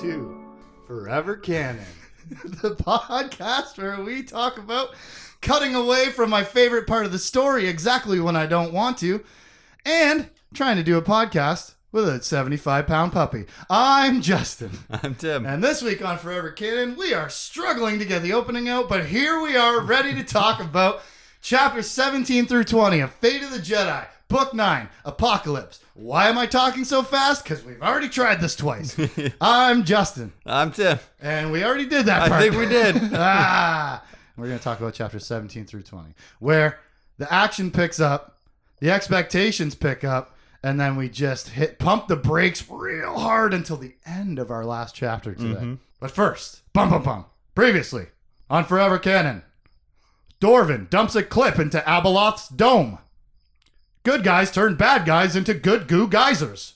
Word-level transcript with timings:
to 0.00 0.34
Forever 0.86 1.36
Canon, 1.36 1.84
the 2.62 2.74
podcast 2.74 3.76
where 3.76 4.02
we 4.02 4.22
talk 4.22 4.56
about 4.56 4.94
cutting 5.42 5.74
away 5.74 6.06
from 6.06 6.30
my 6.30 6.42
favorite 6.42 6.86
part 6.86 7.04
of 7.04 7.12
the 7.12 7.18
story 7.18 7.68
exactly 7.68 8.18
when 8.18 8.34
I 8.34 8.46
don't 8.46 8.72
want 8.72 8.96
to, 8.98 9.22
and 9.84 10.30
trying 10.54 10.76
to 10.76 10.82
do 10.82 10.96
a 10.96 11.02
podcast 11.02 11.74
with 11.92 12.08
a 12.08 12.22
75 12.22 12.86
pound 12.86 13.12
puppy. 13.12 13.44
I'm 13.68 14.22
Justin. 14.22 14.70
I'm 14.90 15.16
Tim. 15.16 15.44
And 15.44 15.62
this 15.62 15.82
week 15.82 16.02
on 16.02 16.16
Forever 16.16 16.50
Canon, 16.52 16.96
we 16.96 17.12
are 17.12 17.28
struggling 17.28 17.98
to 17.98 18.06
get 18.06 18.22
the 18.22 18.32
opening 18.32 18.70
out, 18.70 18.88
but 18.88 19.04
here 19.04 19.42
we 19.42 19.54
are 19.54 19.82
ready 19.82 20.14
to 20.14 20.24
talk 20.24 20.62
about 20.62 21.02
chapters 21.42 21.88
17 21.90 22.46
through 22.46 22.64
20 22.64 23.00
of 23.00 23.12
Fate 23.16 23.42
of 23.42 23.50
the 23.50 23.58
Jedi, 23.58 24.06
Book 24.30 24.54
9, 24.54 24.88
Apocalypse. 25.04 25.80
Why 25.94 26.28
am 26.28 26.38
I 26.38 26.46
talking 26.46 26.84
so 26.84 27.02
fast? 27.02 27.42
Because 27.42 27.64
we've 27.64 27.82
already 27.82 28.08
tried 28.08 28.40
this 28.40 28.54
twice. 28.54 28.96
I'm 29.40 29.84
Justin, 29.84 30.32
I'm 30.46 30.70
Tim. 30.70 31.00
and 31.20 31.50
we 31.50 31.64
already 31.64 31.86
did 31.86 32.06
that 32.06 32.22
I 32.22 32.28
part. 32.28 32.40
think 32.40 32.54
we 32.54 32.66
did. 32.66 32.96
ah, 33.12 34.02
we're 34.36 34.46
going 34.46 34.56
to 34.56 34.62
talk 34.62 34.78
about 34.78 34.94
chapters 34.94 35.26
17 35.26 35.66
through 35.66 35.82
20, 35.82 36.14
where 36.38 36.78
the 37.18 37.30
action 37.30 37.72
picks 37.72 37.98
up, 37.98 38.38
the 38.78 38.88
expectations 38.92 39.74
pick 39.74 40.04
up, 40.04 40.36
and 40.62 40.78
then 40.80 40.94
we 40.94 41.08
just 41.08 41.48
hit 41.48 41.80
pump 41.80 42.06
the 42.06 42.14
brakes 42.16 42.64
real 42.70 43.18
hard 43.18 43.52
until 43.52 43.76
the 43.78 43.96
end 44.06 44.38
of 44.38 44.48
our 44.52 44.64
last 44.64 44.94
chapter 44.94 45.34
today. 45.34 45.76
But 45.98 46.12
first, 46.12 46.62
bum 46.72 46.90
bum 46.90 47.02
bum. 47.02 47.24
Previously 47.56 48.06
on 48.48 48.64
Forever 48.64 48.98
Canon, 49.00 49.42
Dorvin 50.40 50.88
dumps 50.88 51.16
a 51.16 51.24
clip 51.24 51.58
into 51.58 51.80
Abeloth's 51.80 52.48
dome. 52.48 52.98
Good 54.02 54.24
guys 54.24 54.50
turn 54.50 54.76
bad 54.76 55.04
guys 55.04 55.36
into 55.36 55.52
good 55.54 55.86
goo 55.88 56.08
geysers. 56.08 56.74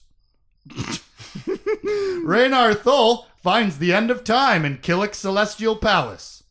Raynar 2.24 2.76
Thul 2.76 3.26
finds 3.36 3.78
the 3.78 3.92
end 3.92 4.10
of 4.10 4.24
time 4.24 4.64
in 4.64 4.78
Killik's 4.78 5.18
celestial 5.18 5.76
palace. 5.76 6.42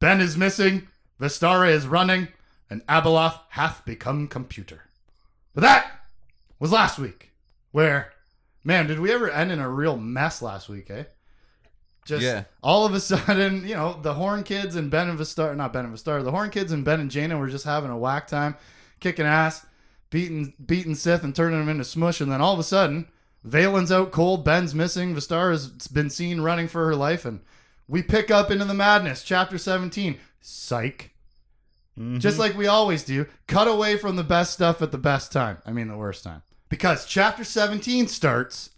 Ben 0.00 0.20
is 0.20 0.36
missing, 0.36 0.88
Vestara 1.20 1.70
is 1.70 1.86
running, 1.86 2.28
and 2.68 2.84
Abeloth 2.86 3.38
hath 3.50 3.84
become 3.84 4.26
computer. 4.28 4.82
But 5.54 5.60
that 5.62 5.90
was 6.58 6.72
last 6.72 6.98
week, 6.98 7.30
where, 7.70 8.12
man, 8.64 8.86
did 8.86 8.98
we 8.98 9.12
ever 9.12 9.30
end 9.30 9.52
in 9.52 9.60
a 9.60 9.68
real 9.70 9.96
mess 9.96 10.42
last 10.42 10.68
week, 10.68 10.90
eh? 10.90 11.04
Just 12.04 12.22
Yeah. 12.24 12.44
all 12.62 12.84
of 12.84 12.94
a 12.94 13.00
sudden, 13.00 13.66
you 13.66 13.74
know, 13.76 13.98
the 14.02 14.14
Horn 14.14 14.42
Kids 14.42 14.74
and 14.74 14.90
Ben 14.90 15.08
and 15.08 15.18
Vistar, 15.18 15.54
not 15.56 15.72
Ben 15.72 15.84
and 15.84 15.94
Vistar, 15.94 16.24
the 16.24 16.32
Horn 16.32 16.50
Kids 16.50 16.72
and 16.72 16.84
Ben 16.84 16.98
and 17.00 17.10
Jaina 17.10 17.38
were 17.38 17.48
just 17.48 17.64
having 17.64 17.90
a 17.90 17.96
whack 17.98 18.26
time, 18.26 18.56
kicking 19.00 19.26
ass, 19.26 19.64
beating 20.12 20.52
beating 20.64 20.94
Sith 20.94 21.24
and 21.24 21.34
turning 21.34 21.58
them 21.58 21.70
into 21.70 21.84
smush, 21.84 22.20
and 22.20 22.30
then 22.30 22.42
all 22.42 22.52
of 22.52 22.60
a 22.60 22.64
sudden, 22.64 23.08
Valin's 23.42 23.90
out 23.90 24.12
cold, 24.12 24.44
Ben's 24.44 24.74
missing, 24.74 25.14
Vestara's 25.14 25.66
been 25.88 26.10
seen 26.10 26.42
running 26.42 26.68
for 26.68 26.84
her 26.86 26.94
life, 26.94 27.24
and 27.24 27.40
we 27.88 28.02
pick 28.02 28.30
up 28.30 28.50
into 28.50 28.66
the 28.66 28.74
madness, 28.74 29.24
chapter 29.24 29.58
17. 29.58 30.18
Psych. 30.40 31.10
Mm-hmm. 31.98 32.18
Just 32.18 32.38
like 32.38 32.56
we 32.56 32.66
always 32.66 33.04
do, 33.04 33.26
cut 33.46 33.66
away 33.66 33.96
from 33.96 34.16
the 34.16 34.22
best 34.22 34.52
stuff 34.52 34.82
at 34.82 34.92
the 34.92 34.98
best 34.98 35.32
time. 35.32 35.58
I 35.66 35.72
mean, 35.72 35.88
the 35.88 35.96
worst 35.96 36.24
time. 36.24 36.42
Because 36.68 37.06
chapter 37.06 37.44
17 37.44 38.06
starts 38.08 38.70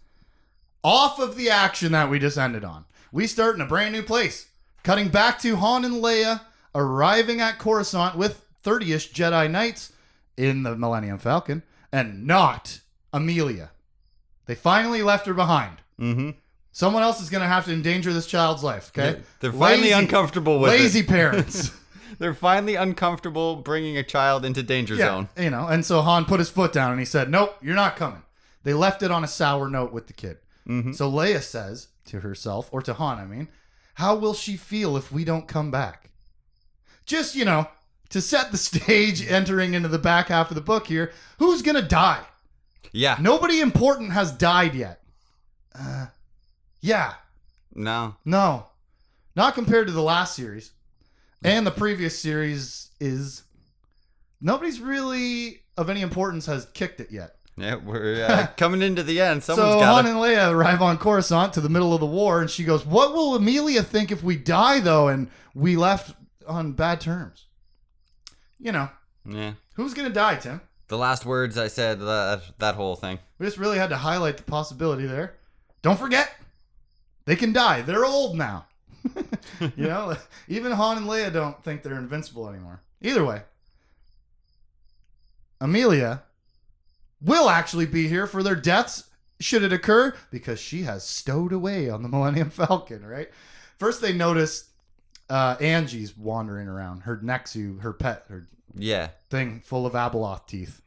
off 0.83 1.19
of 1.19 1.35
the 1.35 1.49
action 1.49 1.91
that 1.91 2.09
we 2.09 2.19
just 2.19 2.37
ended 2.37 2.63
on. 2.63 2.85
We 3.11 3.27
start 3.27 3.55
in 3.55 3.61
a 3.61 3.65
brand 3.65 3.93
new 3.93 4.03
place, 4.03 4.49
cutting 4.83 5.09
back 5.09 5.39
to 5.39 5.55
Han 5.57 5.85
and 5.85 5.95
Leia 5.95 6.41
arriving 6.73 7.39
at 7.41 7.57
Coruscant 7.57 8.17
with 8.17 8.45
30ish 8.63 9.13
Jedi 9.13 9.49
Knights 9.49 9.93
in 10.37 10.63
the 10.63 10.75
Millennium 10.75 11.17
Falcon, 11.17 11.63
and 11.91 12.25
not 12.25 12.79
Amelia. 13.13 13.71
They 14.45 14.55
finally 14.55 15.01
left 15.01 15.25
her 15.27 15.33
behind. 15.33 15.77
Mm-hmm. 15.99 16.31
Someone 16.71 17.03
else 17.03 17.21
is 17.21 17.29
going 17.29 17.41
to 17.41 17.47
have 17.47 17.65
to 17.65 17.73
endanger 17.73 18.11
this 18.11 18.27
child's 18.27 18.63
life, 18.63 18.91
okay? 18.95 19.21
They're 19.39 19.53
finally 19.53 19.83
Lazy- 19.83 19.93
uncomfortable 19.93 20.59
with 20.59 20.71
Lazy 20.71 20.99
it. 20.99 21.07
parents. 21.07 21.71
They're 22.19 22.33
finally 22.33 22.75
uncomfortable 22.75 23.57
bringing 23.57 23.97
a 23.97 24.03
child 24.03 24.45
into 24.45 24.61
danger 24.63 24.95
zone. 24.95 25.27
You 25.37 25.49
know, 25.49 25.67
and 25.67 25.85
so 25.85 26.01
Han 26.01 26.25
put 26.25 26.39
his 26.39 26.49
foot 26.49 26.71
down 26.71 26.91
and 26.91 26.99
he 26.99 27.05
said, 27.05 27.29
Nope, 27.29 27.57
you're 27.61 27.75
not 27.75 27.95
coming. 27.95 28.21
They 28.63 28.73
left 28.73 29.03
it 29.03 29.11
on 29.11 29.23
a 29.23 29.27
sour 29.27 29.69
note 29.69 29.91
with 29.91 30.07
the 30.07 30.13
kid. 30.13 30.37
Mm-hmm. 30.67 30.93
So 30.93 31.11
Leia 31.11 31.41
says 31.41 31.89
to 32.05 32.21
herself, 32.21 32.69
or 32.71 32.81
to 32.83 32.93
Han, 32.93 33.19
I 33.19 33.25
mean, 33.25 33.47
how 33.95 34.15
will 34.15 34.33
she 34.33 34.55
feel 34.57 34.95
if 34.97 35.11
we 35.11 35.23
don't 35.25 35.47
come 35.47 35.71
back? 35.71 36.09
Just, 37.05 37.35
you 37.35 37.45
know, 37.45 37.67
to 38.15 38.21
set 38.21 38.49
the 38.49 38.57
stage 38.57 39.27
entering 39.29 39.73
into 39.73 39.89
the 39.89 39.99
back 39.99 40.29
half 40.29 40.49
of 40.49 40.55
the 40.55 40.61
book 40.61 40.87
here, 40.87 41.11
who's 41.37 41.61
going 41.61 41.75
to 41.75 41.81
die? 41.85 42.23
Yeah. 42.93 43.17
Nobody 43.19 43.59
important 43.59 44.13
has 44.13 44.31
died 44.31 44.73
yet. 44.73 45.01
Uh, 45.77 46.05
yeah, 46.79 47.15
No. 47.73 48.15
no. 48.23 48.67
Not 49.35 49.53
compared 49.53 49.87
to 49.87 49.93
the 49.93 50.01
last 50.01 50.33
series. 50.33 50.71
And 51.43 51.67
the 51.67 51.71
previous 51.71 52.17
series 52.17 52.89
is 53.01 53.43
nobody's 54.39 54.79
really 54.79 55.59
of 55.75 55.89
any 55.89 55.99
importance 55.99 56.45
has 56.45 56.67
kicked 56.67 57.01
it 57.01 57.11
yet. 57.11 57.35
Yeah, 57.57 57.75
we're 57.75 58.23
uh, 58.23 58.47
coming 58.57 58.81
into 58.81 59.03
the 59.03 59.19
end. 59.19 59.43
Someone's 59.43 59.73
so 59.73 59.79
got 59.81 60.05
Han 60.05 60.07
and 60.07 60.15
Leia 60.15 60.51
arrive 60.51 60.81
on 60.81 60.97
Coruscant 60.97 61.51
to 61.53 61.61
the 61.61 61.67
middle 61.69 61.93
of 61.93 61.99
the 61.99 62.05
war, 62.05 62.39
and 62.39 62.49
she 62.49 62.63
goes, 62.63 62.85
"What 62.85 63.13
will 63.13 63.35
Amelia 63.35 63.83
think 63.83 64.09
if 64.09 64.23
we 64.23 64.37
die 64.37 64.79
though, 64.79 65.09
and 65.09 65.29
we 65.53 65.75
left 65.75 66.15
on 66.47 66.71
bad 66.71 67.01
terms?" 67.01 67.45
You 68.59 68.71
know, 68.71 68.89
Yeah. 69.25 69.53
who's 69.75 69.93
gonna 69.93 70.09
die, 70.09 70.35
Tim? 70.37 70.61
The 70.87 70.97
last 70.97 71.25
words 71.25 71.57
I 71.57 71.67
said, 71.67 71.99
that, 71.99 72.41
that 72.59 72.75
whole 72.75 72.95
thing. 72.95 73.19
We 73.39 73.45
just 73.47 73.57
really 73.57 73.77
had 73.77 73.89
to 73.89 73.97
highlight 73.97 74.37
the 74.37 74.43
possibility 74.43 75.05
there. 75.07 75.33
Don't 75.81 75.99
forget, 75.99 76.31
they 77.25 77.35
can 77.35 77.51
die. 77.53 77.81
They're 77.81 78.05
old 78.05 78.37
now. 78.37 78.67
you 79.75 79.87
know, 79.87 80.15
even 80.47 80.71
Han 80.71 80.97
and 80.97 81.07
Leia 81.07 81.31
don't 81.33 81.61
think 81.63 81.81
they're 81.83 81.97
invincible 81.97 82.47
anymore. 82.49 82.81
Either 83.01 83.23
way, 83.25 83.41
Amelia 85.61 86.23
will 87.21 87.49
actually 87.49 87.85
be 87.85 88.07
here 88.07 88.27
for 88.27 88.43
their 88.43 88.55
deaths 88.55 89.05
should 89.39 89.63
it 89.63 89.73
occur 89.73 90.15
because 90.31 90.59
she 90.59 90.83
has 90.83 91.03
stowed 91.03 91.51
away 91.51 91.89
on 91.89 92.03
the 92.03 92.09
Millennium 92.09 92.49
Falcon, 92.49 93.05
right? 93.05 93.29
First, 93.77 94.01
they 94.01 94.13
notice 94.13 94.69
uh, 95.29 95.55
Angie's 95.59 96.15
wandering 96.17 96.67
around, 96.67 97.01
her 97.01 97.17
Nexu, 97.17 97.81
her 97.81 97.93
pet, 97.93 98.25
her 98.29 98.47
Yeah. 98.75 99.09
thing 99.29 99.61
full 99.61 99.85
of 99.85 99.93
Abeloth 99.93 100.47
teeth, 100.47 100.81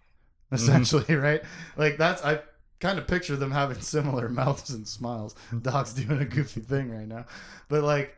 essentially, 0.52 1.14
right? 1.16 1.42
Like 1.76 1.96
that's 1.96 2.24
I 2.24 2.40
kind 2.80 2.98
of 2.98 3.06
picture 3.08 3.36
them 3.36 3.50
having 3.50 3.80
similar 3.80 4.28
mouths 4.28 4.70
and 4.70 4.86
smiles. 4.86 5.34
Dog's 5.62 5.92
doing 5.94 6.20
a 6.20 6.24
goofy 6.24 6.60
thing 6.60 6.90
right 6.90 7.08
now, 7.08 7.26
but 7.68 7.82
like 7.82 8.16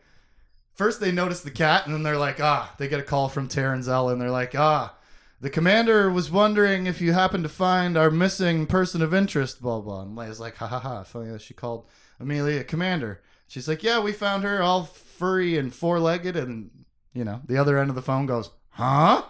first 0.75 1.01
they 1.01 1.13
notice 1.13 1.41
the 1.43 1.51
cat, 1.51 1.87
and 1.87 1.95
then 1.95 2.03
they're 2.03 2.17
like, 2.19 2.41
ah, 2.41 2.75
they 2.79 2.89
get 2.89 3.01
a 3.01 3.05
call 3.05 3.29
from 3.29 3.49
Taryn 3.49 3.83
Zel, 3.83 4.09
and 4.11 4.21
they're 4.21 4.31
like, 4.31 4.55
ah. 4.55 4.95
The 5.43 5.49
commander 5.49 6.11
was 6.11 6.31
wondering 6.31 6.87
if 6.87 7.01
you 7.01 7.15
happen 7.15 7.43
to 7.45 7.49
find 7.49 7.97
our 7.97 8.11
missing 8.11 8.67
person 8.67 9.01
of 9.01 9.15
interest, 9.15 9.63
blah 9.63 9.81
blah. 9.81 10.03
And 10.03 10.15
Leia's 10.15 10.39
like, 10.39 10.57
ha 10.57 10.67
ha 10.67 10.79
ha. 10.79 11.03
Funny 11.03 11.31
that 11.31 11.41
she 11.41 11.55
called 11.55 11.87
Amelia 12.21 12.63
commander. 12.63 13.23
She's 13.51 13.67
like, 13.67 13.83
yeah, 13.83 13.99
we 13.99 14.13
found 14.13 14.45
her 14.45 14.63
all 14.63 14.85
furry 14.85 15.59
and 15.59 15.75
four 15.75 15.99
legged, 15.99 16.37
and 16.37 16.71
you 17.13 17.25
know, 17.25 17.41
the 17.49 17.57
other 17.57 17.79
end 17.79 17.91
of 17.91 17.97
the 17.97 18.01
phone 18.03 18.27
goes, 18.27 18.49
huh? 18.69 19.23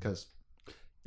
Because 0.00 0.26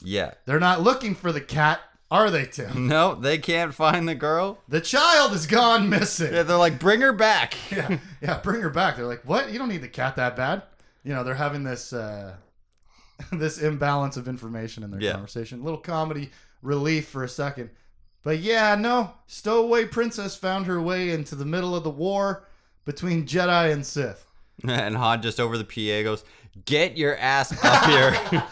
Yeah. 0.01 0.35
they're 0.45 0.57
not 0.61 0.81
looking 0.81 1.13
for 1.13 1.33
the 1.33 1.41
cat, 1.41 1.81
are 2.09 2.31
they, 2.31 2.45
Tim? 2.45 2.87
No, 2.87 3.13
they 3.13 3.37
can't 3.39 3.73
find 3.73 4.07
the 4.07 4.15
girl. 4.15 4.57
The 4.69 4.79
child 4.79 5.33
is 5.33 5.47
gone 5.47 5.89
missing. 5.89 6.33
Yeah, 6.33 6.43
they're 6.43 6.55
like, 6.55 6.79
bring 6.79 7.01
her 7.01 7.11
back. 7.11 7.55
Yeah, 7.71 7.97
yeah, 8.21 8.37
bring 8.39 8.61
her 8.61 8.69
back. 8.69 8.95
They're 8.95 9.05
like, 9.05 9.23
what? 9.25 9.51
You 9.51 9.59
don't 9.59 9.67
need 9.69 9.81
the 9.81 9.89
cat 9.89 10.15
that 10.15 10.37
bad. 10.37 10.61
You 11.03 11.13
know, 11.13 11.25
they're 11.25 11.35
having 11.35 11.65
this 11.65 11.91
uh, 11.91 12.35
this 13.33 13.57
imbalance 13.61 14.15
of 14.15 14.29
information 14.29 14.83
in 14.83 14.91
their 14.91 15.01
Yeah. 15.01 15.11
conversation. 15.11 15.61
little 15.61 15.77
comedy 15.79 16.31
relief 16.61 17.09
for 17.09 17.25
a 17.25 17.29
second. 17.29 17.69
But 18.23 18.39
yeah, 18.39 18.75
no, 18.75 19.11
stowaway 19.27 19.87
princess 19.87 20.37
found 20.37 20.67
her 20.67 20.81
way 20.81 21.09
into 21.09 21.35
the 21.35 21.43
middle 21.45 21.75
of 21.75 21.83
the 21.83 21.89
war 21.89 22.47
between 22.85 23.25
Jedi 23.25 23.71
and 23.71 23.85
Sith. 23.85 24.25
And 24.63 24.95
Han 24.95 25.23
just 25.23 25.39
over 25.39 25.57
the 25.57 25.63
PA 25.63 26.03
goes, 26.03 26.23
get 26.65 26.95
your 26.95 27.17
ass 27.17 27.51
up 27.63 27.85
here. 27.85 28.43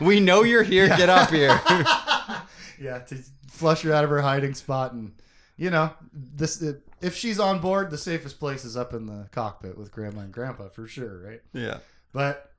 we 0.00 0.20
know 0.20 0.42
you're 0.42 0.62
here. 0.62 0.88
Get 0.88 1.08
up 1.08 1.30
here. 1.30 1.58
yeah, 2.78 2.98
to 3.06 3.16
flush 3.50 3.82
her 3.82 3.92
out 3.92 4.04
of 4.04 4.10
her 4.10 4.20
hiding 4.20 4.54
spot, 4.54 4.92
and 4.92 5.12
you 5.56 5.70
know, 5.70 5.90
this 6.12 6.62
if 7.00 7.16
she's 7.16 7.38
on 7.38 7.60
board, 7.60 7.90
the 7.90 7.98
safest 7.98 8.38
place 8.38 8.64
is 8.64 8.76
up 8.76 8.92
in 8.92 9.06
the 9.06 9.28
cockpit 9.32 9.76
with 9.76 9.92
Grandma 9.92 10.20
and 10.20 10.32
Grandpa 10.32 10.68
for 10.68 10.86
sure, 10.86 11.22
right? 11.24 11.40
yeah. 11.52 11.78
But 12.12 12.50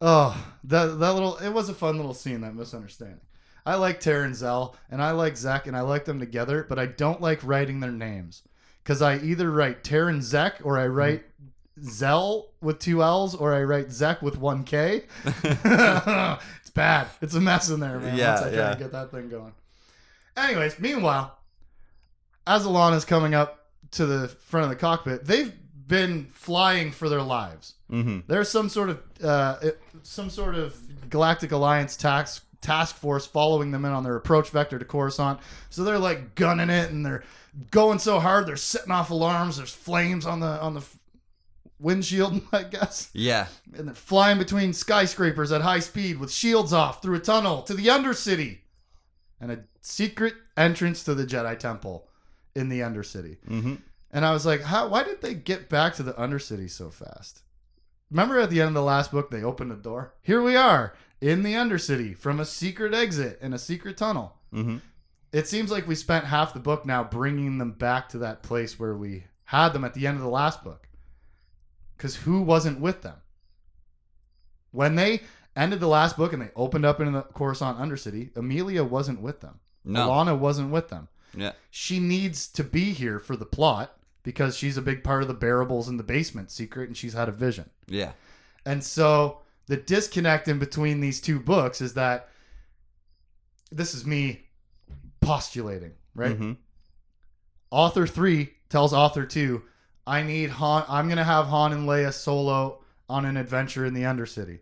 oh, 0.00 0.36
that 0.64 0.98
that 0.98 1.12
little 1.12 1.36
it 1.38 1.50
was 1.50 1.68
a 1.68 1.74
fun 1.74 1.96
little 1.96 2.14
scene 2.14 2.42
that 2.42 2.54
misunderstanding. 2.54 3.20
I 3.64 3.74
like 3.74 4.00
Taryn 4.00 4.34
Zel 4.34 4.76
and 4.90 5.02
I 5.02 5.10
like 5.10 5.34
Zekk 5.34 5.66
and 5.66 5.76
I 5.76 5.80
like 5.80 6.04
them 6.04 6.20
together, 6.20 6.64
but 6.68 6.78
I 6.78 6.86
don't 6.86 7.20
like 7.20 7.42
writing 7.42 7.80
their 7.80 7.90
names 7.90 8.42
because 8.86 9.02
I 9.02 9.18
either 9.18 9.50
write 9.50 9.82
Terran 9.82 10.22
Zek 10.22 10.60
or 10.62 10.78
I 10.78 10.86
write 10.86 11.24
Zell 11.82 12.52
with 12.60 12.78
two 12.78 13.02
L's 13.02 13.34
or 13.34 13.52
I 13.52 13.64
write 13.64 13.90
Zek 13.90 14.22
with 14.22 14.38
one 14.38 14.62
K. 14.62 15.02
it's 15.24 16.70
bad. 16.72 17.08
It's 17.20 17.34
a 17.34 17.40
mess 17.40 17.68
in 17.68 17.80
there, 17.80 17.98
man. 17.98 18.16
Yeah, 18.16 18.34
once 18.34 18.42
I 18.42 18.50
try 18.50 18.58
yeah. 18.58 18.74
to 18.74 18.78
get 18.78 18.92
that 18.92 19.10
thing 19.10 19.28
going. 19.28 19.52
Anyways, 20.36 20.78
meanwhile, 20.78 21.36
as 22.46 22.64
Allana's 22.64 23.04
coming 23.04 23.34
up 23.34 23.66
to 23.92 24.06
the 24.06 24.28
front 24.28 24.64
of 24.64 24.70
the 24.70 24.76
cockpit. 24.76 25.24
They've 25.24 25.52
been 25.88 26.26
flying 26.26 26.92
for 26.92 27.08
their 27.08 27.22
lives. 27.22 27.74
Mm-hmm. 27.90 28.20
There's 28.28 28.48
some 28.48 28.68
sort 28.68 28.90
of 28.90 29.02
uh, 29.22 29.56
some 30.04 30.30
sort 30.30 30.54
of 30.54 30.76
Galactic 31.10 31.50
Alliance 31.50 31.96
task 31.96 32.45
task 32.60 32.96
force 32.96 33.26
following 33.26 33.70
them 33.70 33.84
in 33.84 33.92
on 33.92 34.02
their 34.04 34.16
approach 34.16 34.50
vector 34.50 34.78
to 34.78 34.84
Coruscant. 34.84 35.40
So 35.70 35.84
they're 35.84 35.98
like 35.98 36.34
gunning 36.34 36.70
it 36.70 36.90
and 36.90 37.04
they're 37.04 37.24
going 37.70 37.98
so 37.98 38.18
hard 38.20 38.46
they're 38.46 38.56
setting 38.56 38.92
off 38.92 39.10
alarms. 39.10 39.56
There's 39.56 39.72
flames 39.74 40.26
on 40.26 40.40
the 40.40 40.60
on 40.60 40.74
the 40.74 40.82
windshield, 41.78 42.40
I 42.52 42.62
guess, 42.64 43.10
Yeah. 43.12 43.46
and 43.76 43.88
they're 43.88 43.94
flying 43.94 44.38
between 44.38 44.72
skyscrapers 44.72 45.52
at 45.52 45.60
high 45.62 45.80
speed 45.80 46.18
with 46.18 46.32
shields 46.32 46.72
off 46.72 47.02
through 47.02 47.16
a 47.16 47.20
tunnel 47.20 47.62
to 47.62 47.74
the 47.74 47.86
Undercity 47.88 48.58
and 49.40 49.52
a 49.52 49.64
secret 49.80 50.34
entrance 50.56 51.02
to 51.04 51.14
the 51.14 51.26
Jedi 51.26 51.58
Temple 51.58 52.08
in 52.54 52.68
the 52.68 52.80
Undercity. 52.80 53.36
Mm-hmm. 53.48 53.74
And 54.10 54.24
I 54.24 54.32
was 54.32 54.46
like, 54.46 54.62
how 54.62 54.88
why 54.88 55.02
did 55.02 55.20
they 55.20 55.34
get 55.34 55.68
back 55.68 55.94
to 55.96 56.02
the 56.02 56.14
Undercity 56.14 56.70
so 56.70 56.88
fast? 56.90 57.42
Remember 58.10 58.38
at 58.38 58.50
the 58.50 58.60
end 58.60 58.68
of 58.68 58.74
the 58.74 58.82
last 58.82 59.10
book 59.10 59.30
they 59.30 59.42
opened 59.42 59.72
a 59.72 59.76
door? 59.76 60.14
Here 60.22 60.40
we 60.42 60.56
are 60.56 60.94
in 61.20 61.42
the 61.42 61.54
Undercity 61.54 62.16
from 62.16 62.40
a 62.40 62.44
secret 62.44 62.94
exit 62.94 63.38
in 63.40 63.52
a 63.52 63.58
secret 63.58 63.96
tunnel. 63.96 64.36
Mm-hmm. 64.52 64.78
It 65.32 65.46
seems 65.48 65.70
like 65.70 65.86
we 65.88 65.94
spent 65.94 66.24
half 66.26 66.54
the 66.54 66.60
book 66.60 66.86
now 66.86 67.04
bringing 67.04 67.58
them 67.58 67.72
back 67.72 68.08
to 68.10 68.18
that 68.18 68.42
place 68.42 68.78
where 68.78 68.94
we 68.94 69.24
had 69.44 69.70
them 69.70 69.84
at 69.84 69.94
the 69.94 70.06
end 70.06 70.16
of 70.16 70.22
the 70.22 70.28
last 70.28 70.62
book. 70.64 70.88
Cuz 71.98 72.16
who 72.16 72.42
wasn't 72.42 72.80
with 72.80 73.02
them? 73.02 73.16
When 74.70 74.94
they 74.94 75.22
ended 75.54 75.80
the 75.80 75.88
last 75.88 76.16
book 76.16 76.32
and 76.32 76.42
they 76.42 76.50
opened 76.54 76.84
up 76.84 77.00
into 77.00 77.12
the 77.12 77.22
Coruscant 77.22 77.78
Undercity, 77.78 78.36
Amelia 78.36 78.84
wasn't 78.84 79.20
with 79.20 79.40
them. 79.40 79.60
No. 79.84 80.08
Allana 80.08 80.38
wasn't 80.38 80.70
with 80.72 80.88
them 80.88 81.08
Yeah. 81.34 81.52
she 81.70 82.00
needs 82.00 82.48
to 82.48 82.64
be 82.64 82.92
here 82.92 83.18
for 83.18 83.36
the 83.36 83.46
plot 83.46 83.96
because 84.22 84.56
she's 84.56 84.76
a 84.76 84.82
big 84.82 85.04
part 85.04 85.22
of 85.22 85.28
the 85.28 85.34
Barabels 85.34 85.88
in 85.88 85.96
the 85.96 86.02
basement 86.02 86.50
secret 86.50 86.88
and 86.88 86.96
she's 86.96 87.12
had 87.14 87.28
a 87.28 87.32
vision. 87.32 87.70
Yeah. 87.86 88.12
And 88.64 88.82
so 88.82 89.42
the 89.66 89.76
disconnect 89.76 90.48
in 90.48 90.58
between 90.58 91.00
these 91.00 91.20
two 91.20 91.40
books 91.40 91.80
is 91.80 91.94
that 91.94 92.28
this 93.70 93.94
is 93.94 94.06
me 94.06 94.46
postulating, 95.20 95.92
right? 96.14 96.34
Mm-hmm. 96.34 96.52
Author 97.70 98.06
3 98.06 98.48
tells 98.68 98.92
author 98.92 99.26
2, 99.26 99.62
I 100.06 100.22
need 100.22 100.50
Han 100.50 100.84
I'm 100.88 101.06
going 101.06 101.18
to 101.18 101.24
have 101.24 101.46
Han 101.46 101.72
and 101.72 101.88
Leia 101.88 102.12
solo 102.12 102.80
on 103.08 103.24
an 103.24 103.36
adventure 103.36 103.84
in 103.84 103.94
the 103.94 104.02
Undercity. 104.02 104.60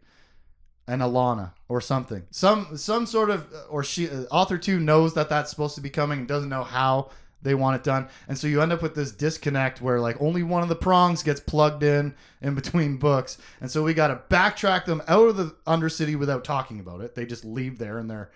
And 0.86 1.00
Allana 1.00 1.52
or 1.66 1.80
something. 1.80 2.24
Some 2.30 2.76
some 2.76 3.06
sort 3.06 3.30
of 3.30 3.46
or 3.70 3.82
she 3.82 4.10
uh, 4.10 4.24
author 4.30 4.58
2 4.58 4.78
knows 4.78 5.14
that 5.14 5.30
that's 5.30 5.48
supposed 5.48 5.76
to 5.76 5.80
be 5.80 5.88
coming 5.88 6.18
and 6.18 6.28
doesn't 6.28 6.50
know 6.50 6.62
how 6.62 7.08
they 7.44 7.55
want 7.55 7.76
it 7.76 7.85
done. 7.85 8.08
And 8.26 8.37
so 8.37 8.49
you 8.49 8.61
end 8.61 8.73
up 8.73 8.82
with 8.82 8.96
this 8.96 9.12
disconnect 9.12 9.81
where 9.81 10.00
like 10.00 10.20
only 10.20 10.43
one 10.43 10.62
of 10.64 10.69
the 10.69 10.75
prongs 10.75 11.23
gets 11.23 11.38
plugged 11.41 11.85
in 11.85 12.14
in 12.43 12.55
between 12.56 12.96
books. 12.99 13.38
And 13.61 13.70
so 13.70 13.85
we 13.85 13.94
got 13.94 14.08
to 14.08 14.35
backtrack 14.35 14.87
them 14.87 15.00
out 15.06 15.29
of 15.29 15.37
the 15.37 15.55
Undercity 15.67 16.17
without 16.19 16.43
talking 16.44 16.81
about 16.81 17.00
it. 17.02 17.14
They 17.14 17.26
just 17.26 17.44
leave 17.44 17.79
there 17.79 17.99
and 17.99 18.11
they're 18.11 18.31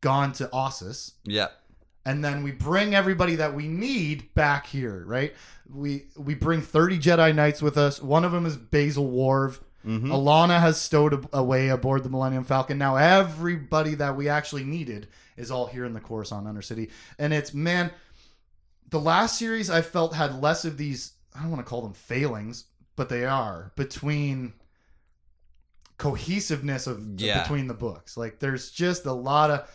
gone 0.00 0.32
to 0.34 0.46
Ossus 0.46 1.12
Yeah. 1.24 1.48
and 2.06 2.24
then 2.24 2.42
we 2.44 2.52
bring 2.52 2.94
everybody 2.94 3.34
that 3.36 3.54
we 3.54 3.66
need 3.68 4.32
back 4.34 4.66
here, 4.66 5.02
right? 5.06 5.34
We 5.68 6.04
we 6.16 6.34
bring 6.34 6.62
30 6.62 6.98
Jedi 6.98 7.34
Knights 7.34 7.60
with 7.60 7.76
us. 7.76 8.00
One 8.00 8.24
of 8.24 8.32
them 8.32 8.46
is 8.46 8.56
Bazel 8.56 9.06
Warv. 9.10 9.60
Mm-hmm. 9.86 10.10
Allana 10.12 10.60
has 10.60 10.80
stowed 10.80 11.26
away 11.32 11.68
aboard 11.68 12.02
the 12.04 12.08
Millennium 12.10 12.44
Falcon. 12.44 12.78
Now 12.78 12.96
everybody 12.96 13.94
that 13.96 14.16
we 14.16 14.28
actually 14.28 14.64
needed 14.64 15.08
is 15.36 15.50
all 15.50 15.66
here 15.66 15.84
in 15.84 15.92
the 15.92 16.00
Coruscant 16.00 16.46
Undercity. 16.46 16.90
And 17.18 17.32
it's 17.32 17.52
man, 17.54 17.90
the 18.90 19.00
last 19.00 19.38
series 19.38 19.68
I 19.70 19.82
felt 19.82 20.14
had 20.14 20.40
less 20.40 20.64
of 20.64 20.76
these, 20.76 21.12
I 21.34 21.40
don't 21.42 21.50
want 21.50 21.64
to 21.64 21.68
call 21.68 21.82
them 21.82 21.92
failings, 21.94 22.64
but 22.96 23.08
they 23.08 23.24
are 23.24 23.72
between 23.76 24.54
cohesiveness 25.98 26.86
of 26.86 27.20
Yeah. 27.20 27.42
between 27.42 27.66
the 27.66 27.74
books. 27.74 28.16
Like 28.16 28.38
there's 28.38 28.70
just 28.70 29.04
a 29.06 29.12
lot 29.12 29.50
of 29.50 29.68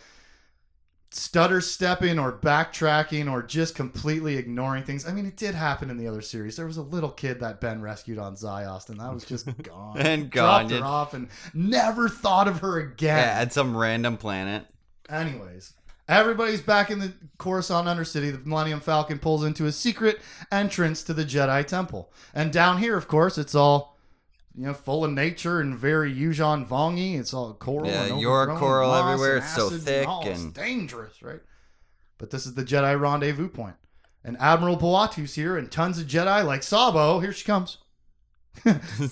stutter 1.10 1.60
stepping 1.60 2.18
or 2.18 2.32
backtracking 2.32 3.30
or 3.30 3.42
just 3.42 3.74
completely 3.76 4.36
ignoring 4.36 4.82
things. 4.82 5.06
I 5.06 5.12
mean, 5.12 5.26
it 5.26 5.36
did 5.36 5.54
happen 5.54 5.90
in 5.90 5.96
the 5.96 6.08
other 6.08 6.22
series. 6.22 6.56
There 6.56 6.66
was 6.66 6.76
a 6.78 6.82
little 6.82 7.10
kid 7.10 7.40
that 7.40 7.60
Ben 7.60 7.80
rescued 7.82 8.18
on 8.18 8.34
Ziost, 8.34 8.88
and 8.88 8.98
that 8.98 9.12
was 9.14 9.24
just 9.24 9.46
gone. 9.62 9.98
And 9.98 10.28
Dropped 10.30 10.70
her 10.72 10.82
off 10.82 11.14
and 11.14 11.28
never 11.52 12.08
thought 12.08 12.48
of 12.48 12.60
her 12.60 12.80
again. 12.80 13.18
Yeah. 13.18 13.40
At 13.42 13.52
some 13.52 13.76
random 13.76 14.16
planet. 14.16 14.66
Anyways, 15.08 15.74
everybody's 16.08 16.60
back 16.60 16.90
in 16.90 16.98
the 16.98 17.12
Coruscant 17.38 17.86
Undercity. 17.86 18.32
The 18.32 18.48
Millennium 18.48 18.80
Falcon 18.80 19.18
pulls 19.18 19.44
into 19.44 19.66
a 19.66 19.72
secret 19.72 20.20
entrance 20.50 21.02
to 21.04 21.14
the 21.14 21.24
Jedi 21.24 21.66
Temple. 21.66 22.12
And 22.34 22.52
down 22.52 22.78
here, 22.78 22.96
of 22.96 23.08
course, 23.08 23.38
it's 23.38 23.54
all 23.54 23.96
you 24.56 24.66
know, 24.66 24.74
full 24.74 25.04
of 25.04 25.10
nature 25.10 25.60
and 25.60 25.76
very 25.76 26.14
Yuuzhan 26.14 26.66
Vongy. 26.66 27.18
It's 27.18 27.34
all 27.34 27.54
coral. 27.54 27.90
Yeah, 27.90 28.04
and 28.04 28.20
your 28.20 28.56
coral 28.56 28.94
everywhere. 28.94 29.38
It's 29.38 29.54
so 29.54 29.70
thick. 29.70 30.08
It's 30.22 30.42
and- 30.42 30.54
dangerous, 30.54 31.22
right? 31.22 31.40
But 32.18 32.30
this 32.30 32.46
is 32.46 32.54
the 32.54 32.64
Jedi 32.64 32.98
rendezvous 32.98 33.48
point. 33.48 33.74
And 34.22 34.38
Admiral 34.40 34.78
Bwua'tu's 34.78 35.34
here, 35.34 35.58
and 35.58 35.70
tons 35.70 35.98
of 35.98 36.06
Jedi 36.06 36.44
like 36.46 36.62
Saba. 36.62 37.20
Here 37.20 37.32
she 37.32 37.44
comes. 37.44 37.78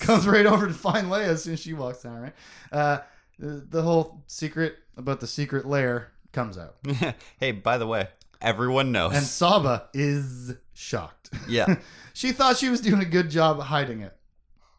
comes 0.00 0.26
right 0.26 0.46
over 0.46 0.68
to 0.68 0.72
find 0.72 1.08
Leia 1.08 1.26
as 1.26 1.42
soon 1.42 1.54
as 1.54 1.60
she 1.60 1.74
walks 1.74 2.02
down, 2.02 2.20
right? 2.20 2.34
Uh, 2.70 2.98
the, 3.38 3.66
the 3.68 3.82
whole 3.82 4.22
secret 4.28 4.76
about 4.96 5.20
the 5.20 5.26
secret 5.26 5.66
lair 5.66 6.11
comes 6.32 6.58
out. 6.58 6.76
hey, 7.40 7.52
by 7.52 7.78
the 7.78 7.86
way, 7.86 8.08
everyone 8.40 8.92
knows. 8.92 9.14
And 9.14 9.24
Saba 9.24 9.88
is 9.94 10.54
shocked. 10.74 11.30
yeah. 11.48 11.76
she 12.14 12.32
thought 12.32 12.56
she 12.56 12.68
was 12.68 12.80
doing 12.80 13.00
a 13.02 13.06
good 13.06 13.30
job 13.30 13.60
hiding 13.60 14.00
it. 14.00 14.16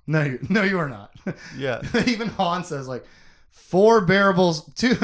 No, 0.05 0.23
you, 0.23 0.39
no, 0.49 0.63
you 0.63 0.79
are 0.79 0.89
not. 0.89 1.11
Yeah. 1.57 1.81
Even 2.05 2.27
Han 2.29 2.65
says 2.65 2.87
like 2.87 3.05
four 3.49 4.01
Barabels, 4.01 4.69
two 4.75 4.97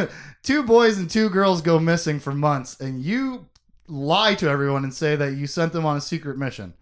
two 0.44 0.64
boys 0.64 0.98
and 0.98 1.10
two 1.10 1.30
girls 1.30 1.62
go 1.62 1.80
missing 1.80 2.20
for 2.20 2.34
months, 2.34 2.78
and 2.82 3.02
you 3.02 3.48
lie 3.88 4.36
to 4.36 4.50
everyone 4.50 4.84
and 4.84 4.94
say 4.94 5.16
that 5.16 5.34
you 5.36 5.48
sent 5.48 5.72
them 5.72 5.86
on 5.86 5.96
a 5.96 6.02
secret 6.02 6.38
mission. 6.38 6.74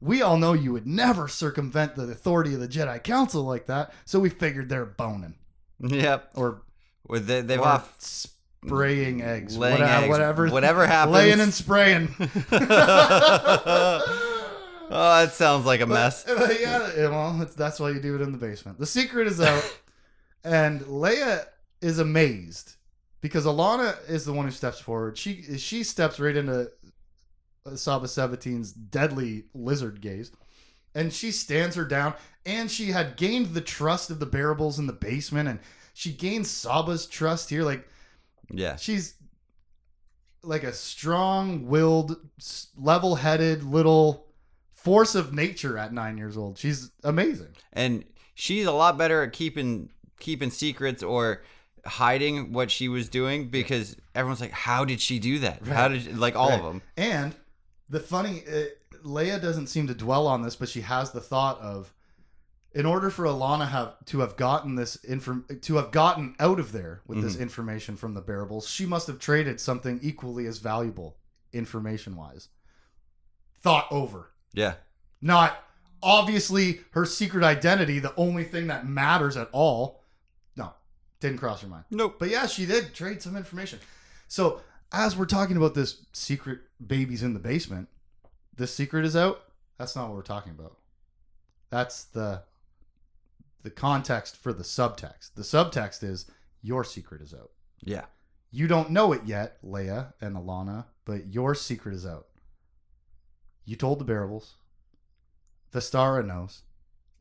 We 0.00 0.20
all 0.20 0.36
know 0.36 0.52
you 0.52 0.70
would 0.72 0.86
never 0.86 1.28
circumvent 1.28 1.94
the 1.96 2.02
authority 2.02 2.52
of 2.52 2.60
the 2.60 2.68
Jedi 2.68 3.02
Council 3.02 3.42
like 3.42 3.64
that, 3.66 3.94
so 4.04 4.20
we 4.20 4.28
figured 4.28 4.68
they're 4.68 4.84
boning 4.84 5.36
Yep. 5.80 6.32
or, 6.34 6.62
Well, 7.08 7.20
they, 7.22 7.40
they've 7.40 7.58
or 7.58 7.66
off 7.66 7.96
spraying 8.66 9.22
eggs, 9.22 9.56
laying 9.56 9.80
whatever, 9.80 10.02
eggs. 10.04 10.08
whatever, 10.10 10.48
Whatever 10.48 10.86
happens. 10.88 11.14
laying 11.14 11.40
and 11.40 11.52
spraying. 11.54 12.08
oh, 12.50 14.00
that 14.90 15.32
sounds 15.32 15.66
like 15.66 15.80
a 15.80 15.86
mess. 15.86 16.24
But, 16.24 16.38
but 16.38 16.60
yeah, 16.60 17.08
well, 17.08 17.40
it's, 17.42 17.54
that's 17.54 17.80
why 17.80 17.90
you 17.90 18.00
do 18.00 18.14
it 18.14 18.20
in 18.20 18.32
the 18.32 18.38
basement. 18.38 18.78
The 18.78 18.86
secret 18.86 19.26
is 19.26 19.40
out, 19.40 19.78
and 20.42 20.80
Leia 20.82 21.44
is 21.80 21.98
amazed 21.98 22.76
because 23.20 23.44
Allana 23.46 23.96
is 24.08 24.24
the 24.24 24.32
one 24.32 24.44
who 24.46 24.50
steps 24.50 24.80
forward. 24.80 25.16
She 25.18 25.58
she 25.58 25.82
steps 25.82 26.18
right 26.20 26.36
into 26.36 26.70
Saba 27.74 28.06
Sebatyne's 28.08 28.72
deadly 28.72 29.44
lizard 29.54 30.00
gaze, 30.00 30.30
and 30.94 31.12
she 31.12 31.30
stands 31.30 31.76
her 31.76 31.84
down. 31.84 32.14
And 32.46 32.70
she 32.70 32.88
had 32.88 33.16
gained 33.16 33.54
the 33.54 33.62
trust 33.62 34.10
of 34.10 34.20
the 34.20 34.26
Barabels 34.26 34.78
in 34.78 34.86
the 34.86 34.92
basement, 34.92 35.48
and 35.48 35.60
she 35.94 36.12
gains 36.12 36.50
Saba's 36.50 37.06
trust 37.06 37.48
here. 37.48 37.62
Like 37.62 37.88
Yeah. 38.50 38.76
she's 38.76 39.14
like 40.42 40.62
a 40.62 40.72
strong-willed, 40.72 42.16
level-headed 42.76 43.62
little 43.62 44.26
force 44.72 45.14
of 45.14 45.32
nature 45.32 45.78
at 45.78 45.92
nine 45.92 46.18
years 46.18 46.36
old. 46.36 46.58
She's 46.58 46.90
amazing. 47.02 47.56
And 47.72 48.04
she's 48.34 48.66
a 48.66 48.72
lot 48.72 48.98
better 48.98 49.22
at 49.22 49.32
keeping 49.32 49.90
keeping 50.20 50.50
secrets 50.50 51.02
or 51.02 51.42
hiding 51.86 52.52
what 52.52 52.70
she 52.70 52.88
was 52.88 53.08
doing 53.08 53.48
because 53.48 53.96
everyone's 54.14 54.40
like, 54.40 54.52
"How 54.52 54.84
did 54.84 55.00
she 55.00 55.18
do 55.18 55.38
that? 55.40 55.66
How 55.66 55.88
did 55.88 56.02
she, 56.02 56.12
like 56.12 56.36
all 56.36 56.52
of 56.52 56.62
them?" 56.62 56.82
And 56.96 57.34
the 57.88 58.00
funny, 58.00 58.42
uh, 58.46 58.64
Leia 59.04 59.40
doesn't 59.40 59.66
seem 59.68 59.86
to 59.86 59.94
dwell 59.94 60.26
on 60.26 60.42
this, 60.42 60.56
but 60.56 60.68
she 60.68 60.82
has 60.82 61.12
the 61.12 61.20
thought 61.20 61.58
of, 61.60 61.92
in 62.74 62.86
order 62.86 63.08
for 63.08 63.24
Allana 63.24 63.68
have 63.68 64.04
to 64.06 64.20
have 64.20 64.36
gotten 64.36 64.74
this 64.74 64.96
inform 64.96 65.46
to 65.62 65.76
have 65.76 65.92
gotten 65.92 66.34
out 66.40 66.58
of 66.58 66.72
there 66.72 67.02
with 67.06 67.22
this 67.22 67.36
mhm. 67.36 67.42
information 67.42 67.96
from 67.96 68.14
the 68.14 68.20
Barabels, 68.20 68.68
she 68.68 68.84
must 68.84 69.06
have 69.06 69.20
traded 69.20 69.60
something 69.60 70.00
equally 70.02 70.46
as 70.46 70.58
valuable, 70.58 71.16
information 71.52 72.16
wise. 72.16 72.48
Thought 73.62 73.86
over. 73.90 74.32
Yeah. 74.52 74.74
Not 75.22 75.56
obviously 76.02 76.80
her 76.90 77.06
secret 77.06 77.44
identity, 77.44 78.00
the 78.00 78.14
only 78.16 78.44
thing 78.44 78.66
that 78.66 78.86
matters 78.86 79.36
at 79.36 79.48
all. 79.52 80.02
No, 80.56 80.74
didn't 81.20 81.38
cross 81.38 81.62
her 81.62 81.68
mind. 81.68 81.84
Nope. 81.90 82.16
But 82.18 82.28
yeah, 82.28 82.46
she 82.46 82.66
did 82.66 82.92
trade 82.92 83.22
some 83.22 83.36
information. 83.36 83.78
So 84.26 84.60
as 84.90 85.16
we're 85.16 85.26
talking 85.26 85.56
about 85.56 85.74
this 85.74 86.04
secret 86.12 86.58
babies 86.84 87.22
in 87.22 87.34
the 87.34 87.40
basement, 87.40 87.88
this 88.56 88.74
secret 88.74 89.04
is 89.04 89.14
out. 89.14 89.44
That's 89.78 89.94
not 89.94 90.08
what 90.08 90.16
we're 90.16 90.22
talking 90.22 90.52
about. 90.52 90.76
That's 91.70 92.04
the 92.04 92.42
the 93.64 93.70
context 93.70 94.36
for 94.36 94.52
the 94.52 94.62
subtext. 94.62 95.34
The 95.34 95.42
subtext 95.42 96.04
is 96.04 96.26
your 96.62 96.84
secret 96.84 97.20
is 97.20 97.34
out. 97.34 97.50
Yeah. 97.82 98.04
You 98.52 98.68
don't 98.68 98.90
know 98.90 99.12
it 99.12 99.22
yet, 99.26 99.56
Leia 99.64 100.12
and 100.20 100.36
Allana, 100.36 100.84
but 101.04 101.26
your 101.34 101.56
secret 101.56 101.92
is 101.94 102.06
out. 102.06 102.28
You 103.64 103.74
told 103.74 103.98
the 103.98 104.04
Barabels. 104.04 104.54
Vestara 105.72 106.24
knows. 106.24 106.62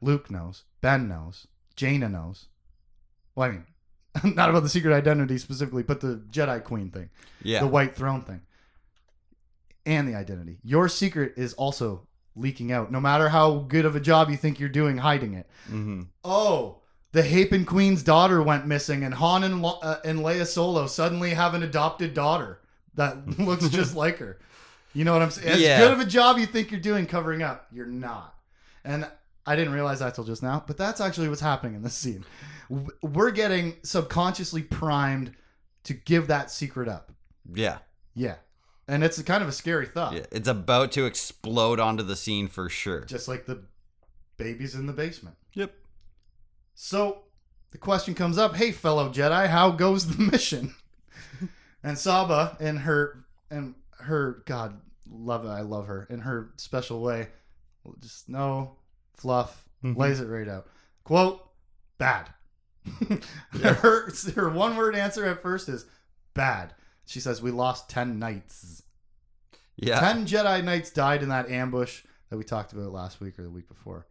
Luke 0.01 0.29
knows. 0.29 0.63
Ben 0.81 1.07
knows. 1.07 1.47
Jaina 1.75 2.07
knows. 2.09 2.47
Well, 3.35 3.49
I 3.49 3.51
mean, 3.51 3.65
not 4.35 4.49
about 4.51 4.61
the 4.63 4.69
secret 4.69 4.93
identity 4.93 5.37
specifically, 5.39 5.81
but 5.81 6.01
the 6.01 6.21
Jedi 6.29 6.63
Queen 6.63 6.91
thing, 6.91 7.09
Yeah. 7.41 7.61
the 7.61 7.67
White 7.67 7.95
Throne 7.95 8.21
thing, 8.21 8.41
and 9.85 10.07
the 10.07 10.15
identity. 10.15 10.59
Your 10.63 10.87
secret 10.87 11.33
is 11.35 11.53
also 11.53 12.07
leaking 12.35 12.71
out, 12.71 12.91
no 12.91 12.99
matter 12.99 13.29
how 13.29 13.59
good 13.67 13.85
of 13.85 13.95
a 13.95 13.99
job 13.99 14.29
you 14.29 14.37
think 14.37 14.59
you're 14.59 14.69
doing 14.69 14.97
hiding 14.97 15.33
it. 15.35 15.47
hmm 15.67 16.01
Oh, 16.23 16.77
the 17.11 17.21
Hapan 17.21 17.65
Queen's 17.65 18.01
daughter 18.03 18.41
went 18.41 18.65
missing, 18.65 19.03
and 19.03 19.13
Han 19.13 19.43
and, 19.43 19.61
Lo- 19.61 19.79
uh, 19.83 19.99
and 20.03 20.19
Leia 20.19 20.45
Solo 20.47 20.87
suddenly 20.87 21.31
have 21.31 21.53
an 21.53 21.61
adopted 21.63 22.13
daughter 22.13 22.59
that 22.95 23.39
looks 23.39 23.69
just 23.69 23.95
like 23.95 24.17
her. 24.17 24.39
You 24.93 25.03
know 25.05 25.13
what 25.13 25.21
I'm 25.21 25.31
saying? 25.31 25.47
As 25.47 25.59
Yeah. 25.61 25.79
good 25.79 25.91
of 25.93 25.99
a 25.99 26.05
job 26.05 26.37
you 26.37 26.45
think 26.45 26.71
you're 26.71 26.79
doing 26.79 27.05
covering 27.05 27.41
up, 27.43 27.67
you're 27.71 27.85
not. 27.85 28.35
And 28.83 29.07
I 29.45 29.55
didn't 29.55 29.73
realize 29.73 29.99
that 29.99 30.15
till 30.15 30.23
just 30.23 30.41
now, 30.43 30.63
but 30.65 30.77
that's 30.77 31.01
actually 31.01 31.29
what's 31.29 31.41
happening 31.41 31.75
in 31.75 31.83
this 31.83 31.93
scene. 31.95 32.23
We're 33.01 33.31
getting 33.31 33.75
subconsciously 33.83 34.63
primed 34.63 35.33
to 35.83 35.93
give 35.93 36.27
that 36.27 36.49
secret 36.49 36.87
up. 36.87 37.11
Yeah. 37.53 37.79
Yeah. 38.15 38.35
And 38.87 39.03
it's 39.03 39.17
a 39.17 39.23
kind 39.23 39.41
of 39.41 39.49
a 39.49 39.53
scary 39.53 39.85
thought. 39.85 40.13
Yeah. 40.13 40.25
It's 40.31 40.47
about 40.47 40.91
to 40.93 41.05
explode 41.05 41.79
onto 41.79 42.03
the 42.03 42.15
scene 42.15 42.47
for 42.47 42.69
sure. 42.69 43.01
Just 43.05 43.27
like 43.27 43.45
the 43.45 43.63
babies 44.37 44.75
in 44.75 44.87
the 44.87 44.93
basement. 44.93 45.35
Yep. 45.53 45.73
So 46.75 47.19
the 47.71 47.77
question 47.77 48.13
comes 48.13 48.37
up, 48.37 48.55
hey 48.55 48.71
fellow 48.71 49.09
Jedi, 49.09 49.47
how 49.47 49.71
goes 49.71 50.15
the 50.17 50.23
mission? 50.31 50.75
and 51.83 51.97
Saba 51.97 52.57
in 52.59 52.77
her 52.77 53.25
and 53.49 53.75
her 53.99 54.43
God 54.45 54.79
love 55.09 55.45
it, 55.45 55.49
I 55.49 55.61
love 55.61 55.87
her 55.87 56.05
in 56.09 56.19
her 56.19 56.51
special 56.57 57.01
way. 57.01 57.29
Just 58.01 58.27
no 58.29 58.77
fluff, 59.15 59.65
Mhm. 59.83 59.95
lays 59.97 60.19
it 60.19 60.27
right 60.27 60.47
out. 60.47 60.67
Quote, 61.03 61.45
bad. 61.97 62.29
her 63.59 64.11
her 64.35 64.49
one 64.49 64.75
word 64.75 64.95
answer 64.95 65.25
at 65.25 65.41
first 65.41 65.69
is 65.69 65.85
bad. 66.33 66.73
She 67.05 67.19
says 67.19 67.41
we 67.41 67.51
lost 67.51 67.89
ten 67.89 68.19
knights. 68.19 68.83
Yeah. 69.75 69.99
Ten 69.99 70.25
Jedi 70.25 70.63
Knights 70.63 70.91
died 70.91 71.23
in 71.23 71.29
that 71.29 71.49
ambush 71.49 72.03
that 72.29 72.37
we 72.37 72.43
talked 72.43 72.73
about 72.73 72.91
last 72.91 73.19
week 73.19 73.37
or 73.39 73.43
the 73.43 73.49
week 73.49 73.67
before. 73.67 74.07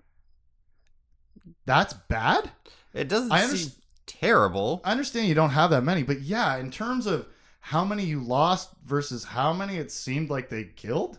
That's 1.66 1.94
bad? 1.94 2.50
It 2.94 3.08
doesn't 3.08 3.32
I 3.32 3.46
seem 3.46 3.72
terrible. 4.06 4.80
I 4.84 4.92
understand 4.92 5.28
you 5.28 5.34
don't 5.34 5.50
have 5.50 5.70
that 5.70 5.82
many, 5.82 6.02
but 6.02 6.20
yeah, 6.20 6.56
in 6.56 6.70
terms 6.70 7.06
of 7.06 7.26
how 7.60 7.84
many 7.84 8.04
you 8.04 8.20
lost 8.20 8.70
versus 8.84 9.24
how 9.24 9.52
many 9.52 9.76
it 9.76 9.90
seemed 9.90 10.30
like 10.30 10.48
they 10.48 10.64
killed, 10.64 11.18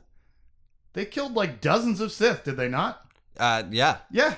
they 0.94 1.06
killed 1.06 1.34
like 1.34 1.62
dozens 1.62 2.00
of 2.01 2.12
Sith, 2.12 2.44
did 2.44 2.58
they 2.58 2.68
not? 2.70 3.06
Uh, 3.38 3.63
yeah. 3.72 3.98
Yeah. 4.12 4.36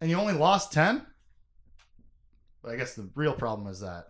And 0.00 0.10
you 0.10 0.16
only 0.16 0.34
lost 0.34 0.72
10? 0.72 1.06
I 2.66 2.76
guess 2.76 2.94
the 2.94 3.08
real 3.14 3.34
problem 3.34 3.68
is 3.68 3.80
that 3.80 4.08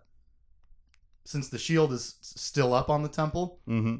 since 1.25 1.49
the 1.49 1.57
shield 1.57 1.91
is 1.91 2.15
still 2.21 2.73
up 2.73 2.89
on 2.89 3.03
the 3.03 3.09
temple, 3.09 3.59
hmm 3.65 3.95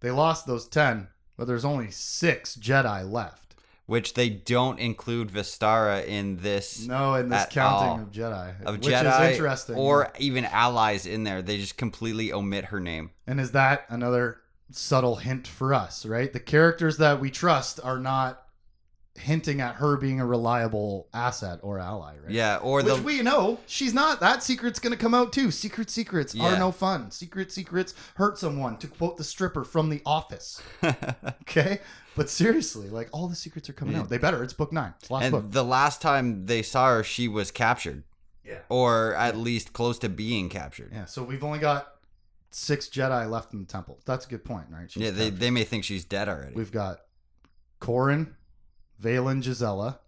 they 0.00 0.10
lost 0.10 0.46
those 0.46 0.66
10, 0.68 1.08
but 1.36 1.46
there's 1.46 1.64
only 1.64 1.90
six 1.90 2.56
Jedi 2.56 3.10
left. 3.10 3.54
Which 3.86 4.12
they 4.14 4.28
don't 4.28 4.78
include 4.78 5.28
Vestara 5.30 6.06
in 6.06 6.36
this 6.38 6.86
No, 6.86 7.14
in 7.14 7.28
this 7.30 7.46
counting 7.50 7.88
all. 7.88 8.00
of 8.00 8.10
Jedi, 8.12 8.62
of 8.64 8.74
which 8.84 8.92
Jedi 8.94 9.24
is 9.30 9.30
interesting. 9.32 9.76
or 9.76 10.10
even 10.18 10.44
allies 10.46 11.06
in 11.06 11.24
there. 11.24 11.40
They 11.42 11.56
just 11.58 11.76
completely 11.78 12.32
omit 12.32 12.66
her 12.66 12.80
name. 12.80 13.10
And 13.26 13.40
is 13.40 13.52
that 13.52 13.84
another 13.88 14.40
subtle 14.70 15.16
hint 15.16 15.46
for 15.46 15.72
us, 15.74 16.04
right? 16.06 16.32
The 16.32 16.40
characters 16.40 16.96
that 16.98 17.18
we 17.20 17.30
trust 17.30 17.80
are 17.82 17.98
not 17.98 18.43
hinting 19.16 19.60
at 19.60 19.76
her 19.76 19.96
being 19.96 20.20
a 20.20 20.26
reliable 20.26 21.08
asset 21.14 21.60
or 21.62 21.78
ally, 21.78 22.14
right? 22.22 22.32
Yeah, 22.32 22.56
or 22.56 22.78
Which 22.82 22.86
the 22.96 23.02
we 23.02 23.22
know 23.22 23.60
she's 23.66 23.94
not. 23.94 24.18
That 24.20 24.42
secret's 24.42 24.80
to 24.80 24.96
come 24.96 25.14
out 25.14 25.32
too. 25.32 25.50
Secret 25.52 25.88
secrets 25.88 26.34
are 26.38 26.58
no 26.58 26.72
fun. 26.72 27.10
Secret 27.12 27.52
secrets 27.52 27.94
hurt 28.16 28.38
someone, 28.38 28.76
to 28.78 28.88
quote 28.88 29.16
the 29.16 29.24
stripper 29.24 29.64
from 29.64 29.88
The 29.88 30.02
Office. 30.04 30.60
Okay? 31.42 31.78
But 32.16 32.28
seriously, 32.30 32.88
like 32.88 33.08
all 33.12 33.28
the 33.28 33.36
secrets 33.36 33.68
are 33.68 33.72
coming 33.72 33.94
Yeah. 33.94 34.00
out. 34.02 34.08
They 34.08 34.18
better. 34.18 34.42
It's 34.42 34.52
book 34.52 34.72
nine. 34.72 34.94
It's 35.00 35.10
last 35.10 35.24
and 35.24 35.32
book. 35.32 35.44
the 35.52 35.64
last 35.64 36.00
time 36.02 36.46
they 36.46 36.62
saw 36.62 36.88
her, 36.88 37.04
she 37.04 37.28
was 37.28 37.50
captured, 37.50 38.02
Yeah. 38.44 38.58
or 38.68 39.14
at 39.14 39.36
least 39.36 39.72
close 39.72 39.98
to 40.00 40.08
being 40.08 40.48
captured. 40.48 40.90
Yeah. 40.92 41.04
So 41.06 41.22
we've 41.22 41.42
only 41.44 41.58
got 41.60 41.88
six 42.50 42.88
Jedi 42.88 43.28
left 43.30 43.52
in 43.52 43.60
the 43.60 43.66
temple. 43.66 44.00
That's 44.06 44.26
a 44.26 44.28
good 44.28 44.44
point, 44.44 44.66
right? 44.70 44.90
She's 44.90 45.02
Yeah, 45.02 45.10
they, 45.10 45.24
captured. 45.26 45.40
they 45.40 45.50
may 45.50 45.64
think 45.64 45.84
she's 45.84 46.04
dead 46.04 46.28
already. 46.28 46.54
We've 46.54 46.70
got 46.72 47.00
Corin, 47.80 48.34
Valin, 49.02 49.42
Jysella, 49.42 49.98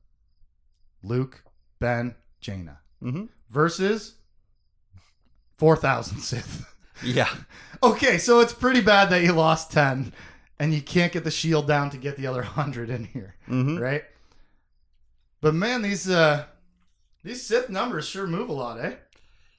Luke, 1.02 1.42
Ben, 1.78 2.14
Jaina 2.40 2.80
hmm 3.00 3.24
versus 3.48 4.14
4,000 5.58 6.18
Sith. 6.20 6.72
Yeah, 7.02 7.28
okay, 7.82 8.16
so 8.16 8.40
it's 8.40 8.54
pretty 8.54 8.80
bad 8.80 9.10
that 9.10 9.22
you 9.22 9.32
lost 9.32 9.70
10 9.70 10.14
and 10.58 10.72
you 10.72 10.80
can't 10.80 11.12
get 11.12 11.24
the 11.24 11.30
shield 11.30 11.66
down 11.68 11.90
to 11.90 11.98
get 11.98 12.16
the 12.16 12.26
other 12.26 12.40
100 12.40 12.88
in 12.88 13.04
here, 13.04 13.34
hmm 13.44 13.76
right? 13.76 14.02
But 15.42 15.54
man, 15.54 15.82
these 15.82 16.08
uh 16.08 16.46
these 17.22 17.42
Sith 17.44 17.68
numbers 17.68 18.08
sure 18.08 18.26
move 18.26 18.48
a 18.48 18.52
lot, 18.54 18.80
eh? 18.82 18.94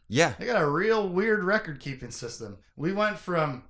yeah, 0.07 0.33
They 0.39 0.47
got 0.47 0.61
a 0.63 0.67
real 0.67 1.07
weird 1.07 1.43
record 1.43 1.79
keeping 1.79 2.09
system. 2.09 2.57
We 2.75 2.91
went 2.91 3.19
from 3.19 3.63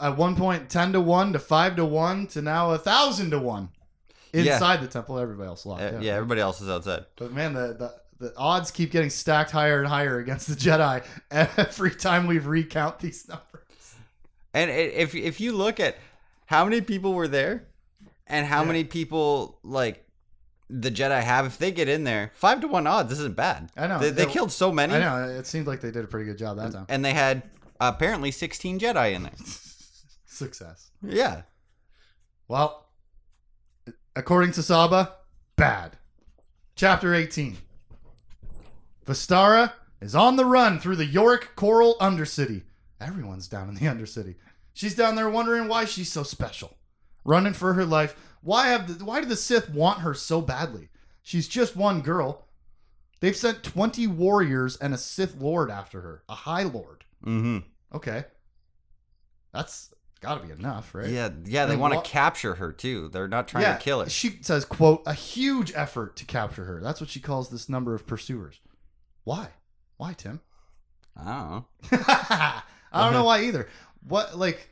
at 0.00 0.16
one 0.16 0.34
point 0.34 0.68
10 0.68 0.92
to 0.94 1.00
1 1.00 1.32
to 1.34 1.38
5 1.38 1.76
to 1.76 1.84
1 1.84 2.26
to 2.28 2.42
now 2.42 2.66
a 2.66 2.70
1,000 2.70 3.30
to 3.30 3.38
1 3.38 3.68
Yeah. 4.32 4.54
inside 4.54 4.80
the 4.80 4.86
temple. 4.88 5.18
Everybody 5.18 5.48
else 5.48 5.66
locked 5.66 5.82
Uh, 5.82 5.98
yeah. 6.00 6.14
Everybody 6.14 6.40
else 6.40 6.60
is 6.60 6.68
outside. 6.68 7.06
But 7.16 7.32
man, 7.32 7.52
the, 7.54 7.74
the, 8.18 8.26
the 8.28 8.36
odds 8.36 8.70
keep 8.70 8.90
getting 8.90 9.10
stacked 9.10 9.50
higher 9.50 9.78
and 9.80 9.88
higher 9.88 10.18
against 10.18 10.48
the 10.48 10.54
Jedi 10.54 11.04
every 11.30 11.90
time 11.94 12.26
we 12.26 12.38
recount 12.38 12.98
these 13.00 13.26
numbers. 13.28 13.94
And 14.54 14.70
if 14.70 15.14
if 15.14 15.40
you 15.40 15.52
look 15.52 15.78
at 15.80 15.96
how 16.46 16.64
many 16.64 16.80
people 16.80 17.12
were 17.14 17.28
there, 17.28 17.68
and 18.26 18.46
how 18.46 18.60
Yeah. 18.62 18.66
many 18.68 18.84
people 18.84 19.58
like 19.62 20.04
the 20.68 20.90
Jedi 20.90 21.20
have, 21.22 21.46
if 21.46 21.58
they 21.58 21.72
get 21.72 21.88
in 21.88 22.04
there, 22.04 22.30
five 22.34 22.60
to 22.60 22.68
one 22.68 22.86
odds. 22.86 23.08
This 23.10 23.18
isn't 23.20 23.34
bad. 23.36 23.70
I 23.76 23.86
know. 23.88 23.98
They, 23.98 24.10
they 24.10 24.24
They- 24.24 24.30
killed 24.32 24.52
so 24.52 24.70
many, 24.70 24.94
I 24.94 24.98
know. 25.00 25.28
It 25.38 25.46
seemed 25.46 25.66
like 25.66 25.80
they 25.80 25.90
did 25.90 26.04
a 26.04 26.06
pretty 26.08 26.26
good 26.26 26.38
job 26.38 26.56
that 26.58 26.72
time. 26.72 26.86
and 26.88 27.04
they 27.04 27.12
had 27.12 27.42
apparently 27.80 28.30
sixteen 28.30 28.78
Jedi 28.78 29.14
in 29.14 29.22
there. 29.24 29.32
Success. 30.26 30.90
Yeah. 31.02 31.42
Well, 32.48 32.86
according 34.16 34.52
to 34.52 34.62
Saba, 34.62 35.14
bad. 35.56 35.96
Chapter 36.76 37.14
18. 37.14 37.58
Vestara 39.06 39.72
is 40.00 40.14
on 40.14 40.36
the 40.36 40.44
run 40.44 40.78
through 40.78 40.96
the 40.96 41.06
Yorik 41.06 41.54
Coral 41.56 41.96
Undercity. 42.00 42.62
Everyone's 43.00 43.48
down 43.48 43.68
in 43.68 43.74
the 43.74 43.80
Undercity. 43.86 44.36
She's 44.72 44.94
down 44.94 45.14
there 45.14 45.28
wondering 45.28 45.68
why 45.68 45.84
she's 45.84 46.12
so 46.12 46.22
special. 46.22 46.76
Running 47.24 47.52
for 47.52 47.74
her 47.74 47.84
life. 47.84 48.16
Why 48.42 48.68
have 48.68 48.98
the, 48.98 49.04
why 49.04 49.20
do 49.20 49.26
the 49.26 49.36
Sith 49.36 49.68
want 49.68 50.00
her 50.00 50.14
so 50.14 50.40
badly? 50.40 50.88
She's 51.22 51.48
just 51.48 51.76
one 51.76 52.00
girl. 52.00 52.46
They've 53.20 53.36
sent 53.36 53.62
20 53.62 54.06
warriors 54.06 54.76
and 54.76 54.94
a 54.94 54.98
Sith 54.98 55.36
Lord 55.36 55.70
after 55.70 56.00
her. 56.00 56.22
A 56.28 56.34
High 56.34 56.62
Lord. 56.62 57.04
Mm-hmm. 57.24 57.58
Okay. 57.94 58.24
That's 59.52 59.92
got 60.20 60.40
to 60.40 60.46
be 60.46 60.52
enough, 60.52 60.94
right? 60.94 61.08
Yeah, 61.08 61.30
yeah. 61.44 61.66
They 61.66 61.76
want 61.76 61.92
to 61.92 61.96
what- 61.98 62.04
capture 62.04 62.54
her 62.56 62.72
too. 62.72 63.08
They're 63.08 63.28
not 63.28 63.48
trying 63.48 63.76
to 63.76 63.82
kill 63.82 64.00
her. 64.02 64.08
She 64.10 64.38
says, 64.42 64.64
quote, 64.64 65.02
a 65.06 65.14
huge 65.14 65.72
effort 65.74 66.16
to 66.16 66.24
capture 66.24 66.64
her. 66.64 66.80
That's 66.80 67.00
what 67.00 67.10
she 67.10 67.20
calls 67.20 67.48
this 67.50 67.68
number 67.68 67.94
of 67.94 68.06
pursuers. 68.06 68.60
Why? 69.24 69.48
Why, 69.96 70.12
Tim? 70.14 70.40
I 71.16 71.24
don't 71.24 71.50
know. 71.50 71.66
I 72.92 73.04
don't 73.04 73.12
know 73.12 73.24
why 73.24 73.42
either. 73.44 73.68
What 74.06 74.36
like 74.38 74.68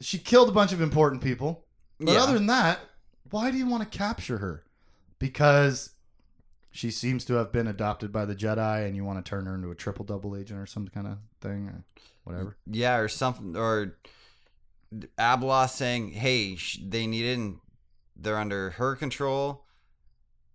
she 0.00 0.18
killed 0.18 0.48
a 0.48 0.52
bunch 0.52 0.72
of 0.72 0.80
important 0.80 1.22
people. 1.22 1.64
But 1.98 2.12
Yeah. 2.12 2.22
other 2.22 2.34
than 2.34 2.46
that, 2.48 2.80
why 3.30 3.50
do 3.50 3.56
you 3.56 3.66
want 3.66 3.90
to 3.90 3.98
capture 3.98 4.38
her? 4.38 4.64
Because 5.18 5.90
she 6.74 6.90
seems 6.90 7.24
to 7.26 7.34
have 7.34 7.52
been 7.52 7.68
adopted 7.68 8.10
by 8.12 8.24
the 8.24 8.34
Jedi 8.34 8.84
and 8.84 8.96
you 8.96 9.04
want 9.04 9.24
to 9.24 9.28
turn 9.28 9.46
her 9.46 9.54
into 9.54 9.70
a 9.70 9.74
triple 9.76 10.04
double 10.04 10.36
agent 10.36 10.58
or 10.58 10.66
some 10.66 10.88
kind 10.88 11.06
of 11.06 11.18
thing 11.40 11.68
or 11.68 11.84
whatever. 12.24 12.56
Yeah, 12.66 12.96
or 12.96 13.06
something, 13.08 13.56
or 13.56 13.96
Abla 15.18 15.68
saying, 15.68 16.12
"Hey, 16.12 16.56
sh- 16.56 16.80
they 16.84 17.06
need 17.06 17.26
in, 17.26 17.60
they're 18.16 18.38
under 18.38 18.70
her 18.70 18.96
control," 18.96 19.64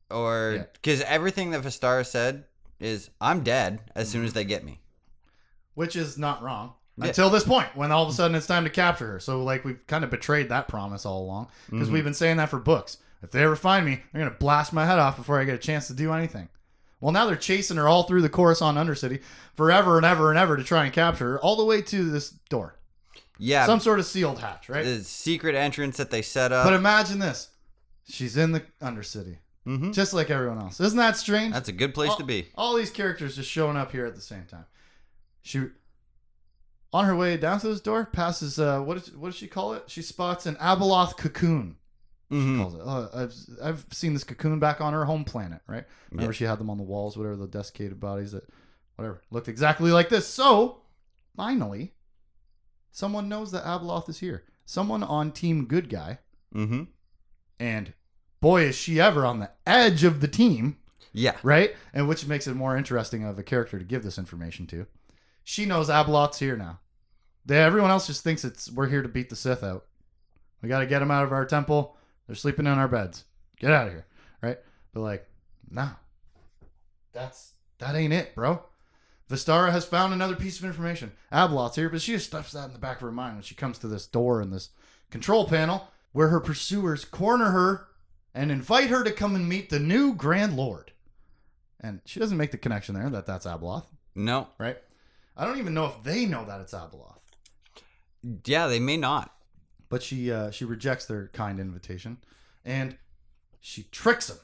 or 0.10 0.68
because 0.74 1.02
everything 1.02 1.52
that 1.52 1.62
Vestara 1.64 2.06
said 2.06 2.46
is, 2.80 3.10
"I'm 3.22 3.44
dead 3.44 3.80
as 3.96 4.10
soon 4.10 4.20
Mm-hmm. 4.22 4.28
as 4.28 4.34
they 4.34 4.46
get 4.46 4.64
me." 4.64 4.80
Which 5.74 5.96
is 5.96 6.18
not 6.18 6.42
wrong. 6.42 6.74
Until 7.02 7.30
this 7.30 7.46
point, 7.46 7.74
when 7.78 7.94
all 7.94 8.04
of 8.04 8.10
a 8.10 8.14
sudden 8.14 8.36
it's 8.36 8.46
time 8.46 8.66
to 8.66 8.70
capture 8.70 9.08
her. 9.14 9.20
So, 9.22 9.42
like, 9.42 9.64
we've 9.64 9.88
kind 9.88 10.04
of 10.04 10.10
betrayed 10.10 10.50
that 10.50 10.68
promise 10.68 11.06
all 11.06 11.24
along. 11.24 11.48
because 11.70 11.88
Mhm. 11.88 11.94
we've 11.94 12.04
been 12.04 12.14
saying 12.14 12.36
that 12.38 12.50
for 12.50 12.60
books. 12.60 12.98
If 13.22 13.32
they 13.32 13.44
ever 13.44 13.56
find 13.56 13.86
me, 13.86 14.02
they're 14.14 14.24
gonna 14.24 14.36
blast 14.40 14.72
my 14.74 14.86
head 14.86 15.00
off 15.00 15.18
before 15.18 15.40
I 15.40 15.44
get 15.44 15.56
a 15.56 15.60
chance 15.60 15.88
to 15.88 15.94
do 15.94 16.14
anything. 16.14 16.50
Well, 17.02 17.12
now 17.12 17.26
they're 17.26 17.36
chasing 17.36 17.78
her 17.78 17.88
all 17.88 18.04
through 18.04 18.22
the 18.22 18.30
Coruscant 18.30 18.78
Undercity 18.78 19.22
forever 19.56 19.98
and 19.98 20.06
ever 20.06 20.30
and 20.30 20.38
ever 20.40 20.58
to 20.58 20.64
try 20.64 20.84
and 20.86 20.94
capture 20.94 21.32
her, 21.32 21.40
all 21.40 21.56
the 21.56 21.64
way 21.66 21.82
to 21.82 22.10
this 22.10 22.30
door. 22.30 22.76
Yeah, 23.38 23.66
Some 23.66 23.80
sort 23.80 24.00
of 24.00 24.06
sealed 24.06 24.40
hatch, 24.40 24.68
right? 24.68 24.84
the 24.84 25.04
secret 25.04 25.56
entrance 25.56 25.96
that 25.98 26.12
they 26.12 26.22
set 26.22 26.52
up. 26.52 26.66
but 26.66 26.74
imagine 26.74 27.20
this: 27.20 27.50
she's 28.06 28.36
in 28.36 28.52
the 28.52 28.62
Undercity, 28.82 29.38
Mhm. 29.66 29.94
just 29.94 30.14
like 30.14 30.30
everyone 30.30 30.60
else. 30.60 30.80
Isn't 30.82 30.98
that 30.98 31.16
strange? 31.16 31.54
That's 31.54 31.70
a 31.70 31.74
good 31.74 31.94
place 31.94 32.14
to 32.16 32.24
be. 32.24 32.50
All 32.56 32.76
these 32.76 32.90
characters 32.92 33.38
just 33.38 33.50
showing 33.50 33.78
up 33.78 33.94
here 33.94 34.06
at 34.06 34.16
the 34.16 34.22
same 34.22 34.44
time. 34.46 34.66
She, 35.42 35.68
on 36.92 37.06
her 37.06 37.16
way 37.16 37.38
down 37.38 37.62
to 37.62 37.68
this 37.70 37.80
door, 37.80 38.06
passes. 38.12 38.60
Uh, 38.60 38.82
what 38.82 38.98
is 38.98 39.12
what 39.16 39.30
does 39.30 39.36
she 39.38 39.48
call 39.48 39.74
it? 39.74 39.84
She 39.88 40.02
spots 40.02 40.46
an 40.46 40.56
Abeloth 40.58 41.16
cocoon. 41.16 41.78
She 42.32 42.36
Mhm. 42.38 42.58
calls 42.62 42.76
it. 42.76 42.82
Uh, 42.82 43.10
I've 43.14 43.34
I've 43.64 43.86
seen 43.92 44.14
this 44.14 44.24
cocoon 44.24 44.60
back 44.60 44.82
on 44.82 44.94
her 44.94 45.06
home 45.06 45.24
planet. 45.26 45.62
Right? 45.68 45.86
Remember, 46.12 46.32
Yeah. 46.32 46.38
she 46.38 46.44
had 46.44 46.60
them 46.60 46.70
on 46.70 46.78
the 46.78 46.84
walls, 46.84 47.18
whatever 47.18 47.36
the 47.36 47.48
desiccated 47.48 48.00
bodies 48.00 48.34
that, 48.34 48.48
whatever, 48.96 49.22
looked 49.32 49.48
exactly 49.48 49.92
like 49.92 50.10
this. 50.10 50.28
So, 50.28 50.82
finally, 51.36 51.96
someone 52.92 53.30
knows 53.30 53.52
that 53.52 53.64
Abeloth 53.66 54.10
is 54.10 54.20
here. 54.20 54.44
Someone 54.66 55.02
on 55.04 55.32
Team 55.32 55.66
Good 55.66 55.90
Guy, 55.90 56.20
Mhm. 56.54 56.88
and 57.60 57.94
boy, 58.42 58.64
is 58.64 58.76
she 58.76 59.00
ever 59.02 59.26
on 59.26 59.40
the 59.40 59.52
edge 59.66 60.04
of 60.04 60.22
the 60.22 60.28
team 60.28 60.78
Yeah. 61.12 61.38
right? 61.42 61.76
And 61.94 62.08
which 62.08 62.28
makes 62.28 62.46
it 62.46 62.54
more 62.56 62.78
interesting 62.78 63.24
of 63.24 63.40
a 63.40 63.44
character 63.44 63.80
to 63.80 63.86
give 63.86 64.04
this 64.04 64.20
information 64.20 64.68
to. 64.68 64.86
She 65.44 65.66
knows 65.66 65.90
Abeloth's 65.90 66.38
here 66.40 66.56
now. 66.56 66.80
They, 67.46 67.58
everyone 67.60 67.90
else 67.90 68.06
just 68.06 68.24
thinks 68.24 68.46
it's 68.46 68.70
we're 68.72 68.88
here 68.90 69.02
to 69.02 69.10
beat 69.10 69.30
the 69.30 69.36
Sith 69.36 69.64
out. 69.64 69.88
We 70.62 70.70
got 70.70 70.80
to 70.80 70.86
get 70.86 71.00
them 71.00 71.10
out 71.10 71.24
of 71.24 71.32
our 71.32 71.46
temple. 71.46 71.96
They're 72.30 72.36
sleeping 72.36 72.68
in 72.68 72.78
our 72.78 72.88
beds. 72.88 73.24
Get 73.60 73.72
out 73.72 73.88
of 73.88 73.94
here, 73.94 74.06
right? 74.44 74.60
But 74.94 75.00
like, 75.00 75.28
nah, 75.72 75.90
that's 77.12 77.54
that 77.80 77.96
ain't 77.96 78.14
it, 78.14 78.36
bro. 78.36 78.62
Vestara 79.28 79.72
has 79.72 79.84
found 79.84 80.14
another 80.14 80.36
piece 80.36 80.60
of 80.60 80.66
information. 80.66 81.12
Abeloth's 81.34 81.76
here, 81.76 81.90
but 81.90 82.04
she 82.04 82.12
just 82.12 82.28
stuffs 82.28 82.52
that 82.52 82.66
in 82.66 82.74
the 82.74 82.78
back 82.78 82.98
of 82.98 83.02
her 83.02 83.12
mind 83.12 83.34
when 83.34 83.42
she 83.42 83.56
comes 83.56 83.80
to 83.80 83.88
this 83.88 84.06
door 84.06 84.44
in 84.44 84.52
this 84.52 84.70
control 85.10 85.48
panel 85.48 85.88
where 86.12 86.28
her 86.28 86.40
pursuers 86.40 87.04
corner 87.04 87.50
her 87.50 87.88
and 88.36 88.52
invite 88.52 88.92
her 88.92 89.04
to 89.04 89.12
come 89.12 89.34
and 89.36 89.50
meet 89.50 89.72
the 89.72 89.80
new 89.80 90.14
Grand 90.14 90.56
Lord. 90.56 90.92
And 91.80 92.02
she 92.06 92.20
doesn't 92.20 92.38
make 92.38 92.52
the 92.52 92.58
connection 92.60 92.94
there 92.94 93.10
that 93.10 93.26
that's 93.26 93.48
Abeloth, 93.48 93.86
No. 94.14 94.50
right? 94.60 94.78
I 95.36 95.46
don't 95.46 95.58
even 95.58 95.74
know 95.74 95.86
if 95.88 96.04
they 96.04 96.28
know 96.28 96.46
that 96.46 96.62
it's 96.62 96.74
Abeloth. 96.76 97.16
Yeah, 98.46 98.68
they 98.68 98.80
may 98.80 98.98
not. 98.98 99.34
But 99.90 100.04
she 100.04 100.32
uh, 100.32 100.52
she 100.52 100.66
rejects 100.66 101.06
their 101.06 101.30
kind 101.34 101.60
invitation, 101.60 102.18
and 102.64 102.96
she 103.60 103.84
tricks 103.92 104.30
him. 104.30 104.38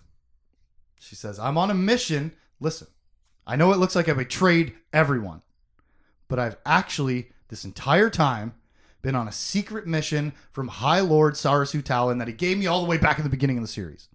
She 0.99 1.15
says, 1.15 1.39
"I'm 1.39 1.57
on 1.57 1.69
a 1.69 1.75
mission. 1.75 2.33
Listen, 2.59 2.87
I 3.45 3.55
know 3.55 3.71
it 3.71 3.77
looks 3.77 3.95
like 3.95 4.09
I 4.09 4.13
betrayed 4.13 4.73
everyone, 4.91 5.43
but 6.27 6.39
I've 6.39 6.57
actually 6.65 7.29
this 7.49 7.63
entire 7.63 8.09
time 8.09 8.55
been 9.03 9.15
on 9.15 9.27
a 9.27 9.31
secret 9.31 9.85
mission 9.85 10.33
from 10.51 10.67
High 10.67 11.01
Lord 11.01 11.35
Sarasu 11.35 11.83
Taalon 11.83 12.17
that 12.17 12.27
he 12.27 12.33
gave 12.33 12.57
me 12.57 12.65
all 12.65 12.81
the 12.81 12.89
way 12.89 12.97
back 12.97 13.19
in 13.19 13.23
the 13.23 13.29
beginning 13.29 13.57
of 13.57 13.63
the 13.63 13.67
series. 13.67 14.09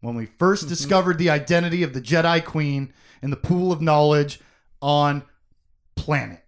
When 0.00 0.14
we 0.14 0.26
first 0.26 0.68
discovered 0.68 1.18
the 1.18 1.30
identity 1.30 1.82
of 1.82 1.92
the 1.92 2.00
Jedi 2.00 2.44
Queen 2.44 2.92
in 3.20 3.30
the 3.30 3.36
pool 3.36 3.72
of 3.72 3.82
knowledge 3.82 4.40
on 4.80 5.24
planet." 5.96 6.44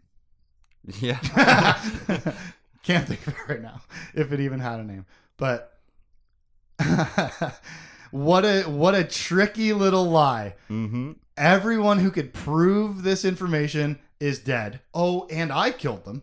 Yeah. 1.00 1.18
Can't 2.82 3.06
think 3.06 3.26
of 3.26 3.34
it 3.34 3.48
right 3.48 3.62
now, 3.62 3.80
if 4.14 4.32
it 4.32 4.40
even 4.40 4.60
had 4.60 4.80
a 4.80 4.84
name. 4.84 5.06
But 5.36 5.78
what 8.10 8.44
a 8.44 8.62
what 8.62 8.94
a 8.94 9.04
tricky 9.04 9.72
little 9.72 10.04
lie. 10.04 10.54
mm-hmm. 10.70 11.12
Everyone 11.36 11.98
who 11.98 12.10
could 12.10 12.34
prove 12.34 13.02
this 13.02 13.24
information 13.24 13.98
is 14.20 14.38
dead. 14.38 14.80
Oh, 14.92 15.26
and 15.30 15.50
I 15.50 15.70
killed 15.70 16.04
them. 16.04 16.22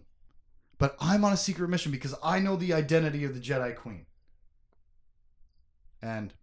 But 0.78 0.96
I'm 1.00 1.26
on 1.26 1.34
a 1.34 1.38
secret 1.38 1.68
mission 1.68 1.92
because 1.92 2.16
I 2.24 2.40
know 2.40 2.56
the 2.56 2.74
identity 2.74 3.26
of 3.26 3.34
the 3.34 3.42
Jedi 3.42 3.76
Queen. 3.76 4.06
And 6.02 6.34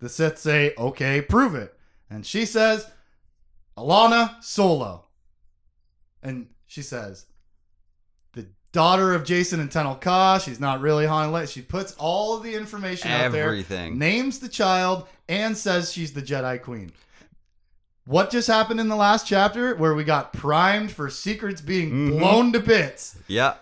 the 0.00 0.08
Sith 0.08 0.38
say, 0.38 0.72
okay, 0.78 1.20
prove 1.20 1.54
it. 1.54 1.74
And 2.08 2.24
she 2.24 2.46
says, 2.46 2.90
Allana 3.76 4.42
Solo. 4.42 5.04
And 6.22 6.48
she 6.66 6.80
says, 6.80 7.26
daughter 8.72 9.14
of 9.14 9.24
Jacen 9.24 9.60
and 9.60 9.70
Tenel 9.70 10.00
Ka. 10.00 10.38
She's 10.38 10.60
not 10.60 10.80
really 10.80 11.06
Han 11.06 11.32
Le- 11.32 11.46
She 11.46 11.62
puts 11.62 11.92
all 11.98 12.36
of 12.36 12.42
the 12.42 12.54
information 12.54 13.10
out 13.10 13.32
there 13.32 13.44
Everything. 13.46 13.98
names 13.98 14.38
the 14.38 14.48
child, 14.48 15.08
and 15.28 15.56
says 15.56 15.92
she's 15.92 16.12
the 16.12 16.22
Jedi 16.22 16.60
Queen. 16.62 16.92
What 18.04 18.30
just 18.30 18.48
happened 18.48 18.80
in 18.80 18.88
the 18.88 18.96
last 18.96 19.26
chapter 19.26 19.74
where 19.76 19.94
we 19.94 20.02
got 20.04 20.32
primed 20.32 20.90
for 20.90 21.10
secrets 21.10 21.60
being 21.60 21.90
Mhm. 21.90 22.18
blown 22.18 22.52
to 22.54 22.60
bits? 22.60 23.16
Yeah. 23.26 23.54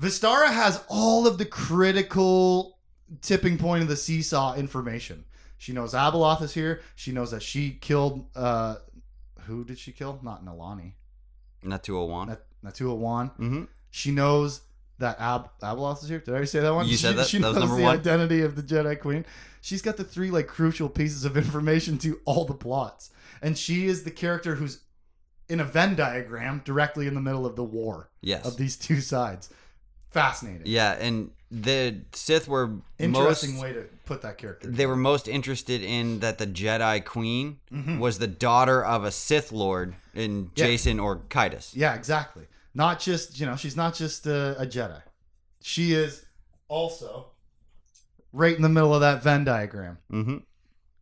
Vestara 0.00 0.48
has 0.52 0.82
all 0.88 1.26
of 1.26 1.38
the 1.38 1.44
critical 1.44 2.78
tipping 3.22 3.56
point 3.58 3.82
of 3.82 3.88
the 3.88 3.96
seesaw 3.96 4.54
information. 4.56 5.24
She 5.58 5.72
knows 5.72 5.92
Abeloth 5.94 6.42
is 6.42 6.52
here. 6.52 6.82
She 6.96 7.12
knows 7.12 7.30
that 7.30 7.42
she 7.42 7.70
killed. 7.72 8.26
Uh, 8.34 8.76
who 9.46 9.64
did 9.64 9.78
she 9.78 9.92
kill? 9.92 10.18
Not 10.22 10.44
Nalani. 10.44 10.94
Not 11.62 11.84
201. 11.84 12.28
Nat- 12.28 12.44
Natua 12.64 12.96
Wan. 12.96 13.28
Mm-hmm. 13.30 13.64
She 13.90 14.10
knows 14.10 14.60
that 14.98 15.18
Ab- 15.20 15.50
Abeloth 15.62 16.02
is 16.02 16.08
here. 16.08 16.18
Did 16.20 16.28
I 16.30 16.32
already 16.32 16.46
say 16.46 16.60
that 16.60 16.74
one? 16.74 16.86
You 16.86 16.96
said 16.96 17.10
she, 17.12 17.16
that. 17.16 17.26
She 17.26 17.38
That 17.38 17.48
was 17.48 17.58
knows 17.58 17.76
the 17.76 17.82
one. 17.82 17.96
identity 17.98 18.42
of 18.42 18.56
the 18.56 18.62
Jedi 18.62 18.98
Queen. 18.98 19.24
She's 19.60 19.82
got 19.82 19.96
the 19.96 20.04
three 20.04 20.30
like 20.30 20.46
crucial 20.46 20.88
pieces 20.88 21.24
of 21.24 21.36
information 21.36 21.98
to 21.98 22.20
all 22.24 22.44
the 22.44 22.54
plots, 22.54 23.10
and 23.42 23.56
she 23.56 23.86
is 23.86 24.04
the 24.04 24.10
character 24.10 24.54
who's 24.56 24.80
in 25.48 25.60
a 25.60 25.64
Venn 25.64 25.94
diagram 25.94 26.62
directly 26.64 27.06
in 27.06 27.14
the 27.14 27.20
middle 27.20 27.44
of 27.44 27.54
the 27.56 27.64
war 27.64 28.08
Yes. 28.22 28.46
of 28.46 28.56
these 28.56 28.76
two 28.76 29.00
sides. 29.00 29.50
Fascinating. 30.10 30.62
yeah, 30.66 30.92
and 30.92 31.32
the 31.50 31.96
Sith 32.12 32.46
were 32.46 32.70
Interesting 33.00 33.54
most 33.54 33.62
way 33.62 33.72
to 33.72 33.84
put 34.06 34.22
that 34.22 34.38
character. 34.38 34.68
they 34.70 34.86
were 34.86 34.94
most 34.96 35.26
interested 35.26 35.82
in 35.82 36.20
that 36.20 36.38
the 36.38 36.46
Jedi 36.46 37.04
Queen 37.04 37.58
Mhm. 37.72 37.98
was 37.98 38.18
the 38.20 38.28
daughter 38.28 38.84
of 38.84 39.02
a 39.04 39.10
Sith 39.10 39.50
Lord 39.50 39.94
in 40.14 40.50
Yeah. 40.54 40.66
Jacen 40.66 41.02
or 41.02 41.16
Caedus. 41.30 41.72
Yeah, 41.74 41.94
exactly. 41.94 42.44
Not 42.74 43.00
just 43.00 43.38
you 43.38 43.46
know, 43.46 43.56
she's 43.56 43.76
not 43.76 43.94
just 43.94 44.26
a, 44.26 44.60
a 44.60 44.66
Jedi. 44.66 45.00
She 45.62 45.92
is 45.92 46.24
also 46.68 47.30
right 48.32 48.54
in 48.56 48.62
the 48.62 48.68
middle 48.68 48.94
of 48.94 49.00
that 49.02 49.22
Venn 49.22 49.44
diagram. 49.44 49.98
Mm-hmm. 50.12 50.38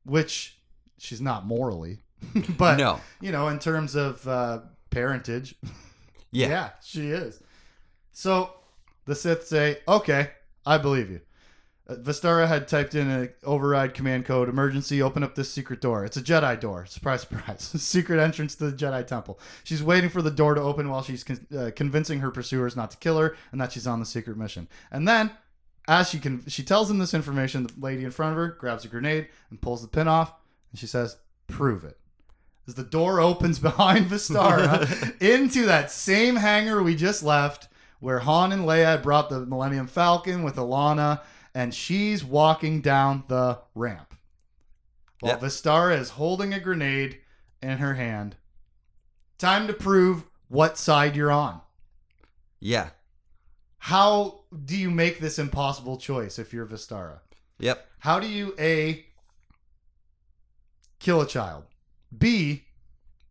which 0.04 0.58
she's 0.98 1.20
not 1.20 1.46
morally, 1.46 1.98
but 2.58 2.76
no. 2.76 3.00
you 3.20 3.32
know, 3.32 3.48
in 3.48 3.58
terms 3.58 3.94
of 3.94 4.26
uh, 4.28 4.61
parentage, 4.90 5.54
Yeah. 6.30 6.70
she 6.85 7.11
is. 7.11 7.40
So 8.12 8.50
the 9.06 9.14
Sith 9.14 9.46
say, 9.46 9.78
"Okay, 9.88 10.30
I 10.66 10.78
believe 10.78 11.11
you." 11.11 11.20
Uh, 11.88 11.95
Vestara 11.97 12.47
had 12.47 12.68
typed 12.68 12.95
in 12.95 13.11
an 13.11 13.31
override 13.42 13.95
command 13.95 14.25
code: 14.25 14.49
"Emergency, 14.49 15.03
open 15.03 15.23
up 15.23 15.35
this 15.35 15.53
secret 15.53 15.81
door." 15.81 16.05
It's 16.05 16.16
a 16.16 16.23
Jedi 16.23 16.59
door. 16.61 16.87
Surprise, 16.87 17.21
surprise! 17.29 17.62
secret 17.62 18.21
entrance 18.21 18.55
to 18.57 18.71
the 18.71 18.77
Jedi 18.77 19.07
temple. 19.07 19.40
She's 19.64 19.83
waiting 19.83 20.11
for 20.11 20.23
the 20.23 20.31
door 20.31 20.55
to 20.55 20.61
open 20.61 20.88
while 20.88 21.03
she's 21.03 21.25
con- 21.25 21.47
uh, 21.57 21.71
convincing 21.75 22.21
her 22.21 22.31
pursuers 22.31 22.77
not 22.77 22.90
to 22.92 22.97
kill 22.99 23.18
her 23.18 23.37
and 23.51 23.61
that 23.61 23.73
she's 23.73 23.87
on 23.87 24.01
the 24.01 24.07
secret 24.07 24.37
mission. 24.37 24.68
And 24.90 25.09
then, 25.09 25.33
as 25.88 26.09
she 26.09 26.18
can, 26.18 26.47
she 26.47 26.62
tells 26.62 26.88
them 26.88 26.99
this 26.99 27.14
information. 27.14 27.64
The 27.64 27.73
lady 27.79 28.05
in 28.05 28.11
front 28.12 28.33
of 28.33 28.37
her 28.38 28.49
grabs 28.49 28.85
a 28.85 28.88
grenade 28.88 29.29
and 29.51 29.61
pulls 29.61 29.83
the 29.83 29.88
pin 29.88 30.07
off, 30.09 30.33
and 30.71 30.79
she 30.79 30.87
says, 30.87 31.16
"Prove 31.49 31.85
it." 31.85 31.99
As 32.68 32.77
the 32.77 32.85
door 32.85 33.18
opens 33.18 33.59
behind 33.59 34.07
Vestara 34.07 35.21
into 35.21 35.66
that 35.66 35.90
same 35.90 36.37
hangar 36.37 36.81
we 36.81 36.95
just 36.95 37.25
left, 37.25 37.66
where 37.99 38.21
Han 38.21 38.53
and 38.53 38.62
Leia 38.62 38.85
had 38.85 39.03
brought 39.03 39.31
the 39.31 39.45
Millennium 39.47 39.88
Falcon 39.88 40.45
with 40.45 40.57
Allana, 40.57 41.21
and 41.55 41.75
she's 41.75 42.25
walking 42.25 42.81
down 42.81 43.25
the 43.29 43.59
ramp. 43.75 44.15
While 45.21 45.33
Yep. 45.33 45.41
Vestara 45.43 45.99
is 45.99 46.11
holding 46.11 46.53
a 46.53 46.61
grenade 46.61 47.21
in 47.61 47.79
her 47.79 47.95
hand. 47.95 48.37
Time 49.38 49.67
to 49.67 49.73
prove 49.73 50.25
what 50.49 50.79
side 50.79 51.17
you're 51.17 51.31
on. 51.31 51.61
Yeah. 52.61 52.91
How 53.79 54.45
do 54.65 54.77
you 54.77 54.91
make 54.91 55.19
this 55.19 55.38
impossible 55.38 55.97
choice 55.97 56.38
if 56.38 56.53
you're 56.53 56.67
Vestara? 56.67 57.21
Yep. 57.59 57.87
How 58.01 58.21
do 58.21 58.29
you 58.29 58.55
A 58.59 59.05
kill 60.99 61.21
a 61.21 61.27
child? 61.27 61.65
B 62.17 62.65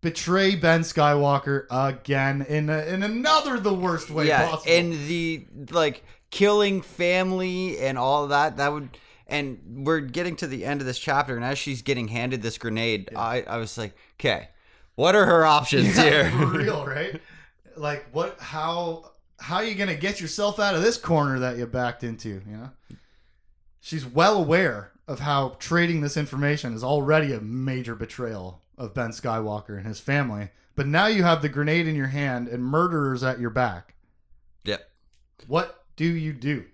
betray 0.01 0.55
Ben 0.55 0.81
Skywalker 0.81 1.65
again 1.69 2.41
in 2.47 2.69
a, 2.69 2.79
in 2.85 3.03
another 3.03 3.59
the 3.59 3.73
worst 3.73 4.09
way 4.09 4.27
yeah, 4.27 4.49
possible. 4.49 4.71
and 4.71 4.93
the 5.07 5.45
like 5.71 6.03
killing 6.29 6.81
family 6.81 7.77
and 7.79 7.97
all 7.97 8.27
that 8.27 8.57
that 8.57 8.71
would 8.71 8.97
and 9.27 9.85
we're 9.85 9.99
getting 9.99 10.35
to 10.37 10.47
the 10.47 10.65
end 10.65 10.81
of 10.81 10.87
this 10.87 10.99
chapter 10.99 11.35
and 11.35 11.45
as 11.45 11.57
she's 11.57 11.81
getting 11.81 12.07
handed 12.07 12.41
this 12.41 12.57
grenade 12.57 13.09
I, 13.15 13.43
I 13.43 13.57
was 13.57 13.77
like 13.77 13.95
okay 14.19 14.49
what 14.95 15.15
are 15.15 15.25
her 15.25 15.45
options 15.45 15.97
Yeah, 15.97 16.03
here 16.03 16.31
for 16.31 16.45
real, 16.57 16.85
right? 16.85 17.19
Like 17.75 18.05
what 18.11 18.39
how 18.39 19.11
how 19.39 19.55
are 19.57 19.63
you 19.63 19.75
gonna 19.75 19.95
get 19.95 20.21
yourself 20.21 20.59
out 20.59 20.75
of 20.75 20.81
this 20.81 20.97
corner 20.97 21.39
that 21.39 21.57
you 21.57 21.65
backed 21.65 22.03
into, 22.03 22.41
you 22.47 22.57
know? 22.57 22.69
She's 23.79 24.05
well 24.05 24.37
aware 24.37 24.91
of 25.07 25.19
how 25.19 25.55
trading 25.59 26.01
this 26.01 26.17
information 26.17 26.73
is 26.73 26.83
already 26.83 27.33
a 27.33 27.41
major 27.41 27.95
betrayal 27.95 28.60
of 28.81 28.93
Ben 28.93 29.11
Skywalker 29.11 29.77
and 29.77 29.85
his 29.85 29.99
family. 29.99 30.49
But 30.75 30.87
now 30.87 31.05
you 31.05 31.23
have 31.23 31.41
the 31.41 31.49
grenade 31.49 31.87
in 31.87 31.95
your 31.95 32.07
hand 32.07 32.47
and 32.47 32.63
murderers 32.63 33.23
at 33.23 33.39
your 33.39 33.49
back. 33.49 33.93
Yep. 34.63 34.89
What 35.47 35.85
do 35.95 36.05
you 36.05 36.33
do? 36.33 36.65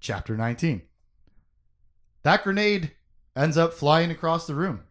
Chapter 0.00 0.36
19. 0.36 0.82
That 2.22 2.44
grenade 2.44 2.92
ends 3.34 3.56
up 3.56 3.72
flying 3.72 4.10
across 4.10 4.46
the 4.46 4.54
room. 4.54 4.82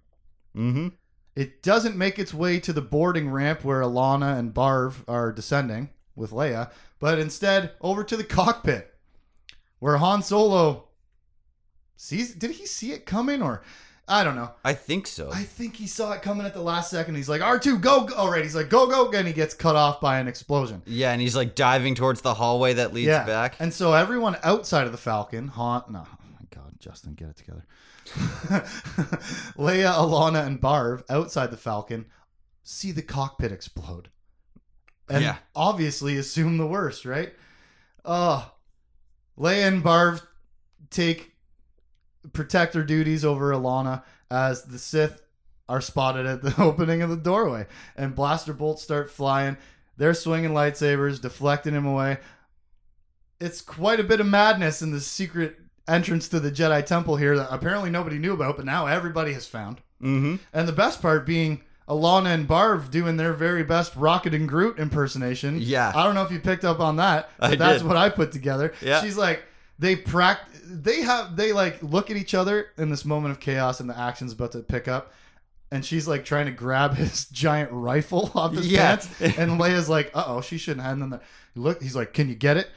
Mm-hmm. 0.56 0.88
It 1.36 1.62
doesn't 1.62 1.96
make 1.96 2.18
its 2.18 2.34
way 2.34 2.60
to 2.60 2.74
the 2.74 2.82
boarding 2.82 3.30
ramp 3.30 3.64
where 3.64 3.82
Allana 3.82 4.38
and 4.38 4.54
Barv 4.54 5.04
are 5.08 5.32
descending 5.32 5.90
with 6.16 6.32
Leia, 6.32 6.72
but 7.00 7.20
instead 7.20 7.72
over 7.82 8.04
to 8.04 8.18
the 8.18 8.24
cockpit 8.24 8.94
where 9.80 9.98
Han 9.98 10.24
Solo 10.24 10.90
sees. 11.96 12.34
Did 12.34 12.52
he 12.52 12.66
see 12.66 12.92
it 12.92 13.06
coming 13.06 13.42
or 13.42 13.62
I 14.12 14.26
don't 14.26 14.36
know. 14.36 14.52
I 14.66 14.74
think 14.74 15.08
so. 15.08 15.32
I 15.32 15.44
think 15.44 15.78
he 15.78 15.88
saw 15.88 16.12
it 16.12 16.22
coming 16.22 16.46
at 16.46 16.54
the 16.54 16.62
last 16.62 16.90
second. 16.92 17.16
He's 17.16 17.30
like, 17.30 17.40
R2, 17.40 17.80
go, 17.80 18.04
go. 18.04 18.16
All 18.16 18.30
right. 18.30 18.44
He's 18.44 18.54
like, 18.56 18.70
go, 18.70 18.86
go. 18.86 19.10
And 19.10 19.26
he 19.26 19.34
gets 19.34 19.54
cut 19.54 19.78
off 19.78 20.02
by 20.02 20.20
an 20.20 20.28
explosion. 20.28 20.82
yeah, 20.86 21.14
and 21.14 21.22
he's 21.22 21.34
like 21.36 21.56
diving 21.56 21.96
towards 21.96 22.20
the 22.22 22.34
hallway 22.34 22.74
that 22.74 22.94
leads 22.94 23.08
yeah. 23.08 23.26
back. 23.26 23.56
And 23.60 23.74
so 23.74 23.94
everyone 23.94 24.36
outside 24.44 24.86
of 24.86 24.92
the 24.92 24.98
Falcon, 24.98 25.48
Han, 25.48 25.84
no, 25.90 26.04
oh 26.06 26.18
my 26.34 26.46
God, 26.54 26.74
Justin, 26.80 27.14
get 27.14 27.30
it 27.30 27.38
together. 27.38 27.66
Leia, 29.58 29.94
Allana, 29.94 30.46
and 30.46 30.60
Barv 30.60 31.04
outside 31.10 31.50
the 31.50 31.58
Falcon 31.58 32.06
see 32.64 32.92
the 32.92 33.02
cockpit 33.02 33.54
explode. 33.54 34.10
And 35.10 35.24
Yeah. 35.24 35.38
obviously 35.56 36.18
assume 36.18 36.58
the 36.58 36.68
worst, 36.68 37.06
right? 37.06 37.34
Uh, 38.04 38.44
Leia 39.38 39.68
and 39.70 39.84
Barv 39.84 40.22
take 40.90 41.31
protector 42.34 42.84
duties 42.84 43.26
over 43.26 43.52
Allana 43.52 44.04
as 44.30 44.64
the 44.64 44.80
Sith 44.80 45.22
are 45.68 45.82
spotted 45.82 46.26
at 46.26 46.42
the 46.42 46.56
opening 46.62 47.02
of 47.02 47.10
the 47.10 47.18
doorway. 47.18 47.68
And 47.96 48.16
blaster 48.16 48.54
bolts 48.54 48.82
start 48.82 49.10
flying. 49.10 49.58
They're 49.98 50.14
swinging 50.14 50.52
lightsabers, 50.52 51.22
deflecting 51.22 51.74
him 51.74 51.86
away. 51.86 52.18
It's 53.40 53.62
quite 53.62 54.00
a 54.00 54.04
bit 54.04 54.20
of 54.20 54.28
madness 54.28 54.82
in 54.82 54.92
the 54.92 55.00
secret 55.00 55.58
entrance 55.88 56.28
to 56.30 56.40
the 56.40 56.52
Jedi 56.52 56.86
Temple 56.86 57.16
here 57.18 57.38
that 57.38 57.48
apparently 57.52 57.90
nobody 57.90 58.18
knew 58.18 58.34
about, 58.34 58.56
but 58.56 58.66
now 58.66 58.86
everybody 58.88 59.34
has 59.34 59.48
found. 59.48 59.78
Mm-hmm. 60.02 60.38
And 60.54 60.68
the 60.68 60.74
best 60.74 61.02
part 61.02 61.26
being 61.26 61.62
Allana 61.88 62.34
and 62.34 62.48
Barv 62.48 62.90
doing 62.90 63.18
their 63.18 63.34
very 63.34 63.64
best 63.64 63.96
Rocket 63.96 64.34
and 64.34 64.48
Groot 64.48 64.80
impersonation. 64.80 65.58
Yeah. 65.60 65.92
I 65.94 66.04
don't 66.04 66.16
know 66.16 66.24
if 66.24 66.32
you 66.32 66.40
picked 66.40 66.64
up 66.64 66.80
on 66.80 66.98
that, 66.98 67.30
but 67.40 67.52
I 67.52 67.56
that's 67.56 67.82
did. 67.82 67.88
what 67.88 67.98
I 67.98 68.10
put 68.10 68.32
together. 68.32 68.74
Yeah. 68.82 69.02
She's 69.02 69.18
like, 69.18 69.44
they 69.82 69.96
pract 69.96 70.38
they 70.64 71.02
have 71.02 71.36
they 71.36 71.52
like 71.52 71.82
look 71.82 72.10
at 72.12 72.16
each 72.16 72.34
other 72.34 72.68
in 72.78 72.90
this 72.92 73.04
moment 73.04 73.32
of 73.32 73.40
chaos 73.40 73.80
and 73.80 73.90
the 73.90 73.98
action's 73.98 74.32
about 74.34 74.52
to 74.54 74.60
pick 74.60 74.88
up. 74.88 75.12
And 75.74 75.84
she's 75.86 76.08
like 76.08 76.24
trying 76.24 76.46
to 76.46 76.52
grab 76.52 76.96
his 77.04 77.26
giant 77.26 77.72
rifle 77.72 78.32
off 78.36 78.54
his 78.54 78.68
Yeah. 78.68 78.96
pants. 78.98 79.10
And 79.40 79.60
Leia's 79.60 79.90
like, 79.90 80.12
uh 80.14 80.24
oh, 80.28 80.42
she 80.42 80.58
shouldn't 80.58 80.86
have. 80.86 81.00
Then 81.00 81.10
the, 81.10 81.22
look, 81.56 81.82
he's 81.82 81.96
like, 81.96 82.14
can 82.14 82.30
you 82.30 82.36
get 82.36 82.58
it? 82.58 82.70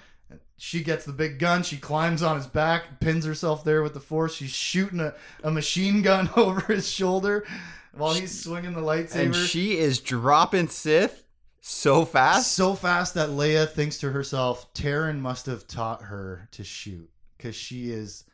She 0.57 0.83
gets 0.83 1.05
the 1.05 1.13
big 1.13 1.39
gun. 1.39 1.63
She 1.63 1.77
climbs 1.77 2.23
on 2.23 2.37
his 2.37 2.47
back, 2.47 3.01
pins 3.01 3.27
herself 3.27 3.65
there 3.65 3.83
with 3.83 3.93
the 3.93 4.01
force. 4.01 4.35
She's 4.35 4.51
shooting 4.55 5.01
a, 5.01 5.13
a 5.43 5.51
machine 5.51 6.01
gun 6.01 6.31
over 6.37 6.61
his 6.73 6.89
shoulder 6.89 7.45
while 7.93 8.15
he's 8.15 8.43
swinging 8.43 8.73
the 8.73 8.81
lightsaber. 8.81 9.17
And 9.17 9.35
she 9.35 9.77
is 9.77 10.01
dropping 10.01 10.69
Sith 10.69 11.25
so 11.67 12.05
fast. 12.05 12.53
so 12.53 12.75
fast 12.75 13.15
that 13.15 13.31
Leia 13.31 13.67
thinks 13.67 13.97
to 13.99 14.11
herself, 14.11 14.73
Taryn 14.75 15.19
must 15.21 15.47
have 15.47 15.67
taught 15.67 16.03
her 16.03 16.47
to 16.53 16.63
shoot 16.63 17.09
because 17.39 17.57
she 17.57 17.91
is 17.91 18.25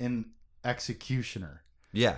an 0.00 0.24
executioner. 0.64 1.62
Yeah. 1.92 2.16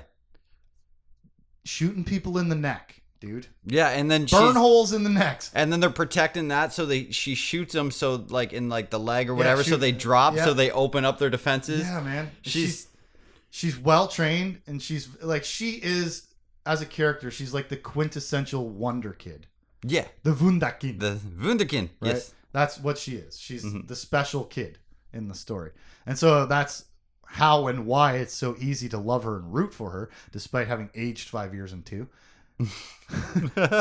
Shooting 1.64 2.02
people 2.04 2.38
in 2.38 2.48
the 2.48 2.54
neck, 2.56 3.02
dude. 3.20 3.46
Yeah, 3.66 3.90
and 3.90 4.10
then 4.10 4.24
Burn 4.24 4.56
holes 4.56 4.92
in 4.94 5.04
the 5.04 5.10
necks. 5.10 5.50
and 5.54 5.70
then 5.70 5.80
they're 5.80 5.90
protecting 5.90 6.48
that 6.48 6.72
so 6.72 6.86
they 6.86 7.10
she 7.10 7.34
shoots 7.34 7.72
them 7.74 7.90
so 7.90 8.14
like 8.28 8.52
in 8.54 8.68
like 8.70 8.88
the 8.90 8.98
leg 8.98 9.28
or 9.28 9.34
whatever 9.34 9.62
so 9.62 9.72
shoot- 9.72 9.76
they 9.80 9.92
drop 9.92 10.34
yeah. 10.34 10.44
so 10.46 10.54
they 10.54 10.70
open 10.70 11.04
up 11.04 11.18
their 11.18 11.30
defenses. 11.30 11.82
Yeah, 11.82 12.00
man. 12.00 12.30
She's- 12.42 12.52
She's 12.54 12.86
she's 13.50 13.78
well 13.78 14.08
trained 14.08 14.62
and 14.66 14.80
she's 14.80 15.08
like 15.22 15.44
she 15.44 15.72
is 15.82 16.26
as 16.64 16.80
a 16.80 16.86
character, 16.86 17.30
she's 17.30 17.52
like 17.52 17.68
the 17.68 17.76
quintessential 17.76 18.66
wonder 18.70 19.12
kid. 19.12 19.46
Yeah. 19.84 20.06
The 20.22 20.32
Wunderkind. 20.32 21.00
The 21.00 21.18
Wunderkind. 21.38 21.90
right? 22.00 22.12
Yes. 22.14 22.34
That's 22.52 22.78
what 22.78 22.98
she 22.98 23.12
is. 23.16 23.38
She's 23.38 23.64
Mhm. 23.64 23.88
the 23.88 23.96
special 23.96 24.44
kid 24.44 24.78
in 25.12 25.28
the 25.28 25.34
story. 25.34 25.70
And 26.06 26.18
so 26.18 26.46
that's 26.46 26.84
how 27.26 27.66
and 27.66 27.86
why 27.86 28.16
it's 28.16 28.34
so 28.34 28.54
easy 28.58 28.88
to 28.90 28.98
love 28.98 29.24
her 29.24 29.36
and 29.36 29.52
root 29.54 29.72
for 29.72 29.90
her, 29.90 30.10
despite 30.32 30.68
having 30.68 30.90
aged 30.94 31.28
five 31.30 31.54
years 31.54 31.72
and 31.72 31.84
two. 31.84 32.08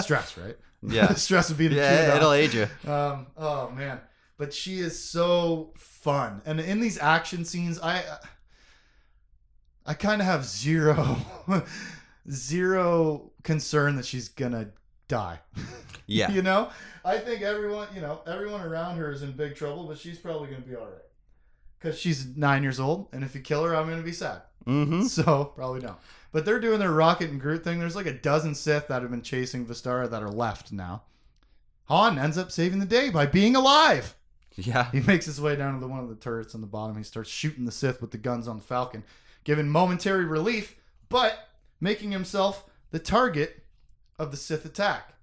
Stress, 0.01 0.37
right? 0.37 0.57
Yeah. 0.81 1.13
Stress 1.15 1.49
of 1.49 1.57
being 1.57 1.71
a 1.73 1.75
kid. 1.75 1.81
Yeah, 1.81 2.09
huh? 2.11 2.15
it'll 2.17 2.31
age 2.33 2.55
you. 2.55 2.67
Um, 2.89 3.27
oh 3.37 3.69
man, 3.71 3.99
but 4.37 4.53
she 4.53 4.79
is 4.79 4.97
so 4.97 5.73
fun, 5.75 6.41
and 6.45 6.59
in 6.59 6.79
these 6.79 6.97
action 6.97 7.45
scenes, 7.45 7.79
I 7.79 8.03
I 9.85 9.93
kind 9.93 10.21
of 10.21 10.25
have 10.27 10.45
zero 10.45 11.17
zero 12.29 13.31
concern 13.43 13.95
that 13.97 14.05
she's 14.05 14.29
gonna 14.29 14.69
die. 15.12 15.39
Yeah. 16.08 16.30
you 16.32 16.41
know, 16.41 16.69
I 17.06 17.19
think 17.19 17.41
everyone, 17.41 17.88
you 17.95 18.02
know, 18.02 18.19
everyone 18.28 18.60
around 18.60 18.97
her 18.97 19.13
is 19.13 19.21
in 19.21 19.32
big 19.32 19.56
trouble, 19.56 19.86
but 19.86 19.97
she's 19.97 20.17
probably 20.17 20.50
gonna 20.50 20.60
be 20.60 20.76
all 20.76 20.84
right 20.84 21.06
because 21.80 21.97
she's 21.97 22.36
nine 22.36 22.63
years 22.63 22.82
old, 22.82 23.08
and 23.13 23.24
if 23.24 23.34
you 23.34 23.39
kill 23.39 23.63
her, 23.63 23.74
I'm 23.74 23.88
gonna 23.88 24.02
be 24.02 24.12
sad. 24.12 24.41
Mm-hmm. 24.65 25.04
So 25.08 25.45
probably 25.56 25.82
not. 25.82 26.02
But 26.34 26.43
they're 26.43 26.60
doing 26.60 26.80
their 26.80 26.91
Rocket 26.91 27.30
and 27.30 27.39
Groot 27.39 27.63
thing. 27.63 27.80
There's 27.80 27.95
like 27.95 28.08
a 28.08 28.13
dozen 28.13 28.56
Sith 28.56 28.89
that 28.89 29.02
have 29.02 29.12
been 29.12 29.21
chasing 29.21 29.65
Vestara 29.65 30.10
that 30.10 30.21
are 30.21 30.30
left 30.30 30.74
now. 30.74 31.04
Han 31.86 32.19
ends 32.19 32.38
up 32.38 32.52
saving 32.52 32.80
the 32.80 32.86
day 32.86 33.10
by 33.10 33.26
being 33.26 33.56
alive. 33.56 34.15
Yeah. 34.56 34.91
He 34.91 35.00
makes 35.00 35.26
his 35.26 35.39
way 35.39 35.56
down 35.56 35.76
to 35.76 35.80
the, 35.80 35.88
one 35.88 36.02
of 36.02 36.10
the 36.10 36.15
turrets 36.15 36.56
on 36.56 36.62
the 36.62 36.67
bottom. 36.67 36.97
He 36.97 37.04
starts 37.04 37.30
shooting 37.30 37.63
the 37.63 37.71
Sith 37.71 38.02
with 38.02 38.12
the 38.12 38.17
guns 38.17 38.50
on 38.50 38.58
the 38.58 38.63
Falcon, 38.63 39.04
giving 39.45 39.69
momentary 39.69 40.26
relief, 40.26 40.76
but 41.08 41.50
making 41.80 42.12
himself 42.12 42.65
the 42.91 43.00
target 43.00 43.61
of 44.21 44.31
the 44.31 44.38
Sith 44.38 44.65
attack. 44.65 45.13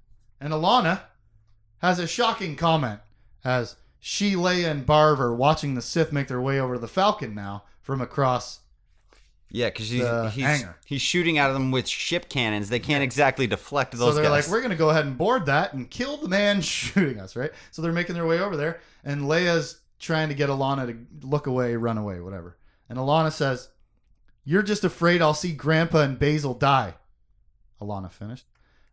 And 0.40 0.52
Allana 0.52 1.00
has 1.78 1.98
a 1.98 2.06
shocking 2.06 2.56
comment 2.56 3.00
as 3.44 3.76
she, 4.00 4.34
Leia, 4.34 4.70
and 4.70 4.86
Barv 4.86 5.20
are 5.20 5.34
watching 5.34 5.74
the 5.74 5.82
Sith 5.82 6.12
make 6.12 6.28
their 6.28 6.40
way 6.40 6.60
over 6.60 6.74
to 6.74 6.80
the 6.80 6.88
Falcon 6.88 7.34
now 7.34 7.64
from 7.82 8.00
across 8.00 8.60
Yeah, 9.50 9.66
because 9.68 9.88
he's 9.88 10.02
The 10.02 10.30
he's, 10.30 10.44
hangar. 10.44 10.76
he's 10.86 11.02
shooting 11.02 11.38
at 11.38 11.52
them 11.52 11.70
with 11.70 11.88
ship 11.88 12.28
cannons. 12.28 12.68
They 12.68 12.78
can't 12.80 13.02
exactly 13.02 13.46
deflect 13.46 13.92
those. 13.92 14.00
So 14.00 14.12
they're 14.14 14.24
guys. 14.24 14.46
like, 14.46 14.52
we're 14.52 14.62
gonna 14.62 14.76
go 14.76 14.90
ahead 14.90 15.06
and 15.06 15.16
board 15.16 15.46
that 15.46 15.72
and 15.72 15.88
kill 15.90 16.16
the 16.18 16.28
man 16.28 16.60
shooting 16.62 17.18
us, 17.20 17.34
right? 17.36 17.50
So 17.70 17.82
they're 17.82 17.92
making 17.92 18.14
their 18.14 18.26
way 18.26 18.40
over 18.40 18.56
there, 18.56 18.80
and 19.04 19.22
Leia's 19.22 19.80
trying 19.98 20.28
to 20.28 20.34
get 20.34 20.48
Allana 20.48 20.86
to 20.86 21.26
look 21.26 21.46
away, 21.46 21.74
run 21.76 21.98
away, 21.98 22.20
whatever. 22.20 22.56
And 22.88 22.98
Allana 22.98 23.32
says, 23.32 23.68
"You're 24.44 24.62
just 24.62 24.84
afraid 24.84 25.20
I'll 25.22 25.34
see 25.34 25.52
Grandpa 25.52 26.02
and 26.02 26.18
Bazel 26.18 26.54
die." 26.54 26.94
Allana 27.80 28.10
finished, 28.12 28.44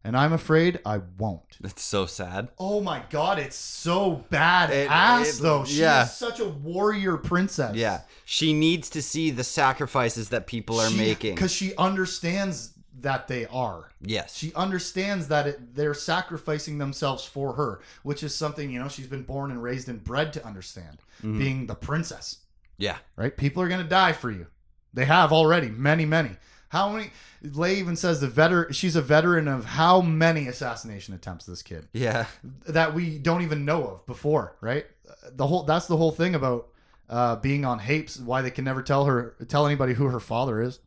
and 0.05 0.15
I'm 0.15 0.31
afraid 0.31 0.79
I 0.85 1.01
won't. 1.17 1.57
That's 1.59 1.81
so 1.81 2.05
sad. 2.05 2.49
Oh 2.59 2.79
my 2.79 3.03
god, 3.09 3.39
it's 3.39 3.55
so 3.57 4.23
bad 4.29 4.69
It- 4.69 4.89
ass 4.89 5.39
it- 5.39 5.41
though. 5.41 5.65
She 5.65 5.81
yeah. 5.81 6.03
is 6.03 6.13
such 6.13 6.39
a 6.39 6.45
warrior 6.47 7.17
princess. 7.17 7.75
Yeah, 7.75 8.01
she 8.23 8.53
needs 8.53 8.89
to 8.91 9.01
see 9.01 9.31
the 9.31 9.43
sacrifices 9.43 10.29
that 10.29 10.47
people 10.47 10.79
are 10.79 10.91
making. 10.91 11.35
because 11.35 11.51
she 11.51 11.75
understands 11.75 12.71
that 13.01 13.27
they 13.27 13.45
are. 13.47 13.89
Yes. 14.01 14.35
She 14.37 14.53
understands 14.55 15.27
that 15.27 15.47
it, 15.47 15.75
they're 15.75 15.93
sacrificing 15.93 16.77
themselves 16.77 17.25
for 17.25 17.53
her, 17.53 17.81
which 18.03 18.23
is 18.23 18.33
something, 18.33 18.71
you 18.71 18.79
know, 18.79 18.87
she's 18.87 19.07
been 19.07 19.23
born 19.23 19.51
and 19.51 19.61
raised 19.61 19.89
and 19.89 20.01
bred 20.03 20.31
to 20.33 20.45
understand, 20.45 20.99
Mhm. 21.21 21.37
being 21.37 21.67
the 21.67 21.75
princess, 21.75 22.37
yeah. 22.77 22.97
right? 23.17 23.35
People 23.35 23.61
are 23.61 23.67
going 23.67 23.83
to 23.83 23.87
die 23.89 24.13
for 24.13 24.31
you. 24.31 24.47
They 24.93 25.05
have 25.05 25.33
already, 25.33 25.69
many, 25.69 26.05
many. 26.05 26.37
How 26.75 26.89
many? 26.89 27.09
Lay 27.41 27.75
even 27.75 27.95
says 27.95 28.19
the 28.19 28.27
veteran. 28.27 28.73
She's 28.73 28.97
a 28.97 29.01
veteran 29.01 29.47
of 29.47 29.63
how 29.63 30.01
many 30.01 30.49
assassination 30.49 31.13
attempts 31.13 31.45
this 31.45 31.61
kid 31.61 31.87
Yeah. 31.93 32.25
that 32.67 32.93
we 32.93 33.17
don't 33.17 33.43
even 33.43 33.63
know 33.63 33.85
of 33.87 34.05
before, 34.05 34.57
right? 34.59 34.85
The 35.31 35.47
whole 35.47 35.63
that's 35.63 35.87
the 35.87 35.95
whole 35.95 36.11
thing 36.11 36.35
about 36.35 36.67
uh, 37.09 37.37
being 37.37 37.63
on 37.63 37.79
Hapes. 37.79 38.19
Why 38.19 38.41
they 38.41 38.51
can 38.51 38.65
never 38.65 38.81
tell 38.81 39.05
her, 39.05 39.35
tell 39.47 39.65
anybody 39.65 39.93
who 39.93 40.07
her 40.07 40.19
father 40.19 40.61
is, 40.61 40.79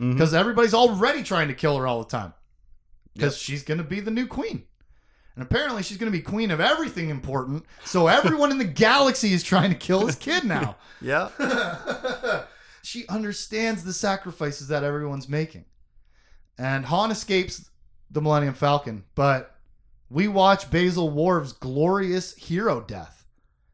because 0.00 0.34
everybody's 0.34 0.74
already 0.74 1.22
trying 1.22 1.46
to 1.46 1.54
kill 1.54 1.76
her 1.76 1.86
all 1.86 2.02
the 2.02 2.10
time, 2.10 2.34
because 3.14 3.38
she's 3.38 3.62
gonna 3.62 3.84
be 3.84 4.00
the 4.00 4.10
new 4.10 4.26
queen, 4.26 4.64
and 5.36 5.44
apparently 5.44 5.84
she's 5.84 5.96
gonna 5.96 6.10
be 6.10 6.22
queen 6.22 6.50
of 6.50 6.60
everything 6.60 7.08
important. 7.10 7.64
So 7.84 8.08
everyone 8.08 8.50
in 8.50 8.58
the 8.58 8.64
galaxy 8.64 9.32
is 9.32 9.44
trying 9.44 9.70
to 9.70 9.76
kill 9.76 10.06
this 10.06 10.16
kid 10.16 10.42
now. 10.44 10.76
Yeah. 11.02 11.28
she 12.86 13.04
understands 13.08 13.82
the 13.82 13.92
sacrifices 13.92 14.68
that 14.68 14.84
everyone's 14.84 15.28
making. 15.28 15.64
And 16.56 16.84
Han 16.86 17.10
escapes 17.10 17.68
the 18.12 18.20
Millennium 18.22 18.54
Falcon, 18.54 19.02
but 19.16 19.56
we 20.08 20.28
watch 20.28 20.70
Bazel 20.70 21.10
Warv's 21.10 21.52
glorious 21.52 22.34
hero 22.36 22.80
death, 22.80 23.26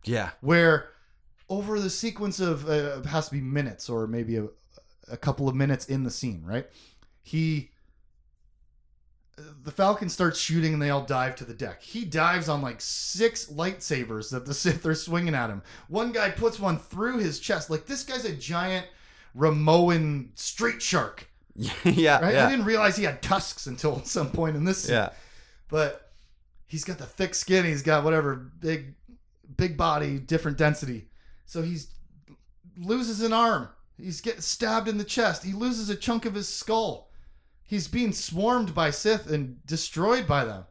Yeah. 0.05 0.31
where 0.41 0.89
over 1.51 1.79
the 1.79 1.91
sequence 1.91 2.41
of 2.41 2.67
uh, 2.67 3.01
it 3.01 3.07
has 3.07 3.27
to 3.27 3.33
be 3.35 3.43
minutes 3.43 3.91
or 3.91 4.07
maybe 4.07 4.37
a, 4.39 4.47
a 5.11 5.19
couple 5.19 5.47
of 5.47 5.55
minutes 5.55 5.85
in 5.87 6.05
the 6.05 6.11
scene, 6.11 6.43
right? 6.43 6.67
He 7.23 7.71
the 9.63 9.71
Falcon 9.71 10.09
starts 10.09 10.39
shooting 10.39 10.73
and 10.73 10.81
they 10.81 10.91
all 10.91 11.05
dive 11.05 11.37
to 11.37 11.45
the 11.45 11.55
deck. 11.55 11.83
He 11.83 12.05
dives 12.07 12.49
on 12.49 12.63
like 12.63 12.81
six 12.81 13.47
lightsabers 13.47 14.31
that 14.31 14.47
the 14.47 14.55
Sith 14.63 14.87
are 14.87 14.95
swinging 14.95 15.35
at 15.35 15.51
him. 15.51 15.63
One 15.89 16.13
guy 16.13 16.31
puts 16.31 16.59
one 16.59 16.79
through 16.79 17.19
his 17.19 17.41
chest. 17.41 17.69
Like 17.69 17.85
this 17.87 18.05
guy's 18.05 18.25
a 18.25 18.35
giant 18.35 18.87
Ramoan 19.37 20.39
street 20.39 20.83
shark. 20.83 21.29
yeah, 21.85 22.21
Right? 22.21 22.35
I 22.37 22.51
didn't 22.51 22.65
realize 22.65 22.97
he 22.97 23.05
had 23.05 23.23
tusks 23.23 23.67
until 23.67 24.03
some 24.05 24.31
point 24.31 24.57
in 24.57 24.65
this 24.65 24.85
scene. 24.85 24.95
yeah, 24.95 25.11
But 25.69 26.13
he's 26.67 26.85
got 26.85 26.99
the 26.99 27.07
thick 27.07 27.35
skin. 27.35 27.65
He's 27.65 27.83
got 27.83 28.05
whatever 28.05 28.35
big, 28.35 28.95
big 29.57 29.77
body, 29.77 30.19
different 30.19 30.59
density. 30.59 31.09
So 31.45 31.63
he's 31.63 31.89
loses 32.79 33.21
an 33.21 33.33
arm. 33.33 33.69
He's 33.99 34.21
getting 34.21 34.41
stabbed 34.41 34.89
in 34.89 34.99
the 34.99 35.05
chest. 35.05 35.45
He 35.45 35.53
loses 35.53 35.91
a 35.91 35.97
chunk 35.97 36.25
of 36.25 36.35
his 36.35 36.49
skull. 36.49 37.11
He's 37.63 37.89
being 37.89 38.13
swarmed 38.13 38.75
by 38.75 38.91
Sith 38.91 39.31
and 39.31 39.65
destroyed 39.67 40.27
by 40.27 40.45
them. 40.45 40.65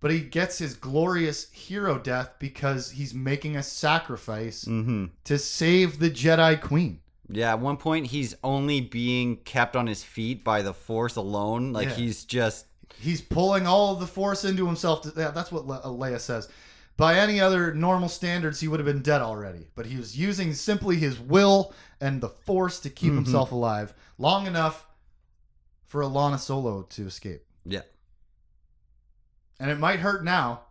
But 0.00 0.10
he 0.10 0.20
gets 0.20 0.58
his 0.58 0.74
glorious 0.74 1.50
hero 1.50 1.98
death 1.98 2.34
because 2.38 2.90
he's 2.90 3.14
making 3.14 3.56
a 3.56 3.62
sacrifice 3.62 4.64
mm-hmm. 4.64 5.06
to 5.24 5.38
save 5.38 5.98
the 5.98 6.10
Jedi 6.10 6.60
Queen. 6.60 7.00
Yeah, 7.28 7.50
at 7.52 7.60
one 7.60 7.76
point 7.78 8.08
he's 8.08 8.34
only 8.44 8.80
being 8.80 9.36
kept 9.38 9.76
on 9.76 9.86
his 9.86 10.04
feet 10.04 10.44
by 10.44 10.62
the 10.62 10.74
force 10.74 11.16
alone. 11.16 11.72
Like 11.72 11.88
Yeah. 11.88 11.94
he's 11.94 12.24
just 12.24 12.66
He's 13.00 13.20
pulling 13.20 13.66
all 13.66 13.92
of 13.94 14.00
the 14.00 14.06
force 14.06 14.44
into 14.44 14.66
himself. 14.66 15.02
To, 15.02 15.12
yeah, 15.16 15.30
that's 15.30 15.50
what 15.50 15.66
Le- 15.66 15.80
uh, 15.80 15.86
Leia 15.88 16.20
says. 16.20 16.48
By 16.96 17.16
any 17.18 17.40
other 17.40 17.74
normal 17.74 18.08
standards, 18.08 18.60
he 18.60 18.68
would 18.68 18.78
have 18.78 18.86
been 18.86 19.02
dead 19.02 19.20
already. 19.20 19.66
But 19.74 19.86
he 19.86 19.96
was 19.96 20.16
using 20.16 20.54
simply 20.54 20.96
his 20.96 21.18
will 21.18 21.74
and 22.00 22.20
the 22.20 22.28
force 22.28 22.78
to 22.80 22.90
keep 22.90 23.12
Mhm. 23.12 23.16
himself 23.16 23.50
alive 23.50 23.94
long 24.16 24.46
enough 24.46 24.86
for 25.86 26.02
Allana 26.02 26.38
Solo 26.38 26.82
to 26.82 27.06
escape. 27.06 27.44
yeah. 27.64 27.82
And 29.58 29.70
it 29.70 29.78
might 29.78 30.00
hurt 30.00 30.24
now, 30.24 30.62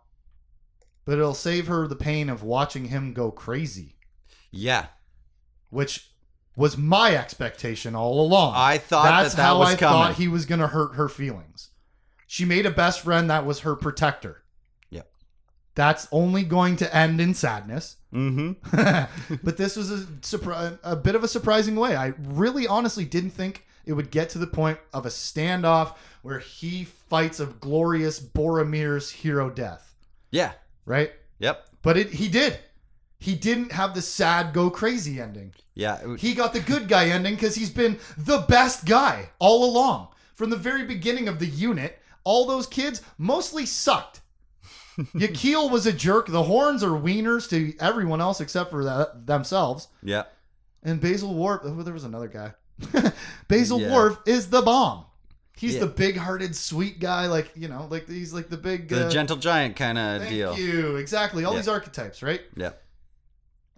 but 1.04 1.18
it'll 1.18 1.34
save 1.34 1.66
her 1.66 1.86
the 1.88 1.96
pain 1.96 2.28
of 2.30 2.42
watching 2.42 2.86
him 2.86 3.12
go 3.12 3.30
crazy, 3.30 3.96
Yeah. 4.50 4.86
which 5.70 6.10
was 6.56 6.76
my 6.76 7.16
expectation 7.16 7.94
all 7.94 8.20
along. 8.20 8.54
I 8.56 8.78
thought 8.78 9.04
That's 9.04 9.34
that 9.34 9.36
that 9.38 9.42
how 9.46 9.58
was 9.58 9.70
I 9.74 9.76
coming. 9.76 9.92
thought 10.00 10.14
he 10.14 10.28
was 10.28 10.46
going 10.46 10.60
to 10.60 10.68
hurt 10.68 10.94
her 10.94 11.08
feelings. 11.08 11.70
She 12.26 12.44
made 12.44 12.66
a 12.66 12.70
best 12.70 13.00
friend 13.00 13.28
that 13.30 13.44
was 13.46 13.60
her 13.60 13.74
protector. 13.76 14.42
Yep. 14.90 15.08
That's 15.74 16.06
only 16.12 16.42
going 16.44 16.76
to 16.76 16.96
end 16.96 17.20
in 17.20 17.34
sadness. 17.34 17.96
mm-hmm. 18.12 19.36
but 19.42 19.56
this 19.56 19.76
was 19.76 19.90
a 19.90 19.98
surpri- 20.22 20.78
a 20.82 20.96
bit 20.96 21.14
of 21.14 21.24
a 21.24 21.28
surprising 21.28 21.76
way. 21.76 21.96
I 21.96 22.14
really 22.22 22.66
honestly 22.66 23.04
didn't 23.04 23.30
think 23.30 23.64
it 23.84 23.92
would 23.92 24.10
get 24.10 24.30
to 24.30 24.38
the 24.38 24.46
point 24.46 24.78
of 24.92 25.04
a 25.06 25.10
standoff 25.10 25.94
where 26.22 26.38
he 26.38 26.84
fights 26.84 27.40
a 27.40 27.46
glorious 27.46 28.18
Boromir's 28.20 29.10
hero 29.10 29.50
death, 29.50 29.94
Yeah. 30.30 30.52
right? 30.86 31.12
Yep. 31.40 31.66
But 31.82 31.96
it 31.98 32.10
he 32.10 32.28
did. 32.28 32.58
He 33.24 33.34
didn't 33.34 33.72
have 33.72 33.94
the 33.94 34.02
sad 34.02 34.52
go 34.52 34.68
crazy 34.68 35.18
ending. 35.20 35.54
Yeah. 35.74 36.16
He 36.16 36.34
got 36.34 36.52
the 36.52 36.60
good 36.60 36.88
guy 36.88 37.08
ending 37.08 37.34
because 37.36 37.54
he's 37.54 37.70
been 37.70 37.98
the 38.18 38.44
best 38.48 38.84
guy 38.84 39.30
all 39.38 39.64
along. 39.64 40.08
From 40.34 40.50
the 40.50 40.56
very 40.56 40.84
beginning 40.84 41.26
of 41.28 41.38
the 41.38 41.46
unit, 41.46 41.98
all 42.22 42.46
those 42.46 42.66
kids 42.66 43.00
mostly 43.16 43.64
sucked. 43.64 44.20
Yaqeel 45.14 45.70
was 45.70 45.86
a 45.86 45.92
jerk. 45.92 46.26
The 46.26 46.42
horns 46.42 46.82
are 46.84 46.90
wieners 46.90 47.48
to 47.50 47.74
everyone 47.80 48.20
else 48.20 48.40
except 48.42 48.70
for 48.70 48.84
that, 48.84 49.26
themselves. 49.26 49.88
yeah. 50.02 50.24
And 50.82 51.00
Bazel 51.00 51.34
Warv, 51.34 51.60
oh, 51.64 51.82
there 51.82 51.94
was 51.94 52.04
another 52.04 52.28
guy. 52.28 52.52
Bazel 53.48 53.80
Yeah. 53.80 53.88
Warv 53.90 54.18
is 54.28 54.50
the 54.50 54.60
bomb. 54.60 55.06
He's 55.56 55.74
Yeah. 55.74 55.80
the 55.80 55.86
big-hearted, 55.86 56.54
sweet 56.54 57.00
guy. 57.00 57.26
Like 57.26 57.50
you 57.56 57.68
know, 57.68 57.86
like 57.90 58.06
he's 58.06 58.34
like 58.34 58.50
the 58.50 58.58
big. 58.58 58.88
The 58.88 59.06
uh, 59.06 59.10
gentle 59.10 59.36
giant 59.38 59.76
kind 59.76 59.96
of 59.96 60.20
thank 60.20 60.30
deal. 60.34 60.58
you. 60.58 60.96
Exactly. 60.96 61.44
All 61.44 61.52
Yeah. 61.54 61.60
these 61.60 61.68
archetypes, 61.68 62.22
right? 62.22 62.42
Yeah. 62.56 62.72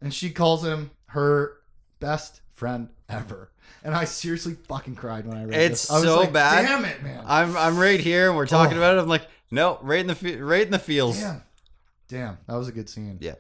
And 0.01 0.13
she 0.13 0.31
calls 0.31 0.65
him 0.65 0.91
her 1.07 1.55
best 2.01 2.41
friend 2.51 2.89
ever. 3.09 3.51
And 3.83 3.95
I 3.95 4.05
seriously 4.05 4.57
fucking 4.69 4.97
cried 4.97 5.27
when 5.27 5.37
I 5.39 5.45
read 5.45 5.59
It's 5.61 5.83
this. 5.83 5.91
I 5.91 5.95
was 5.95 6.05
so 6.05 6.21
like, 6.21 6.33
bad. 6.33 6.67
Damn 6.67 6.85
it, 6.85 7.03
man. 7.03 7.23
I'm 7.27 7.57
I'm 7.57 7.79
right 7.79 8.01
here 8.01 8.29
and 8.29 8.37
we're 8.37 8.47
talking 8.47 8.75
Oh. 8.75 8.81
about 8.81 8.97
it. 8.97 9.01
I'm 9.01 9.09
like, 9.09 9.27
no, 9.51 9.79
right 9.83 10.01
in 10.01 10.07
the 10.09 10.39
right 10.43 10.65
in 10.65 10.71
the 10.73 10.79
feels. 10.79 11.19
Damn. 11.21 11.43
Damn. 12.09 12.39
That 12.47 12.57
was 12.57 12.69
a 12.69 12.73
good 12.73 12.89
scene. 12.89 13.19
Yeah. 13.21 13.35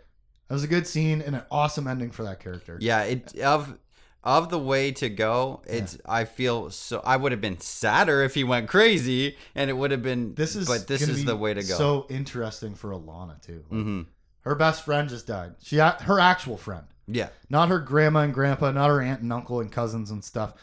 That 0.49 0.55
was 0.55 0.63
a 0.65 0.69
good 0.69 0.87
scene 0.87 1.21
and 1.21 1.35
an 1.35 1.43
awesome 1.51 1.87
ending 1.89 2.11
for 2.13 2.23
that 2.25 2.39
character. 2.41 2.79
Yeah, 2.81 3.03
it 3.03 3.37
of 3.41 3.77
of 4.23 4.49
the 4.51 4.59
way 4.59 4.93
to 4.93 5.09
go. 5.09 5.63
It's 5.67 5.99
I 6.07 6.25
feel 6.25 6.71
so. 6.71 7.01
I 7.05 7.17
would 7.17 7.33
have 7.33 7.41
been 7.41 7.59
sadder 7.61 8.23
if 8.23 8.35
he 8.35 8.45
went 8.45 8.69
crazy, 8.69 9.37
and 9.57 9.69
it 9.71 9.73
would 9.73 9.91
have 9.91 10.03
been. 10.03 10.35
This 10.35 10.55
is 10.55 10.67
but 10.69 10.87
this 10.87 11.03
is 11.03 11.25
the 11.25 11.37
way 11.37 11.55
to 11.55 11.63
go. 11.63 11.77
So 11.77 12.07
interesting 12.09 12.75
for 12.75 12.91
Allana 12.91 13.41
too. 13.45 13.65
Like, 13.71 13.83
hmm 13.83 14.03
Her 14.47 14.55
best 14.55 14.85
friend 14.85 15.09
just 15.09 15.27
died. 15.27 15.57
She 15.63 15.77
her 15.79 16.21
actual 16.21 16.57
friend. 16.57 16.87
Yeah, 17.09 17.29
Not 17.51 17.69
her 17.69 17.79
grandma 17.79 18.21
and 18.21 18.33
grandpa, 18.35 18.71
not 18.73 18.89
her 18.89 19.01
aunt 19.01 19.21
and 19.21 19.33
uncle 19.33 19.61
and 19.61 19.71
cousins 19.71 20.11
and 20.11 20.25
stuff. 20.25 20.55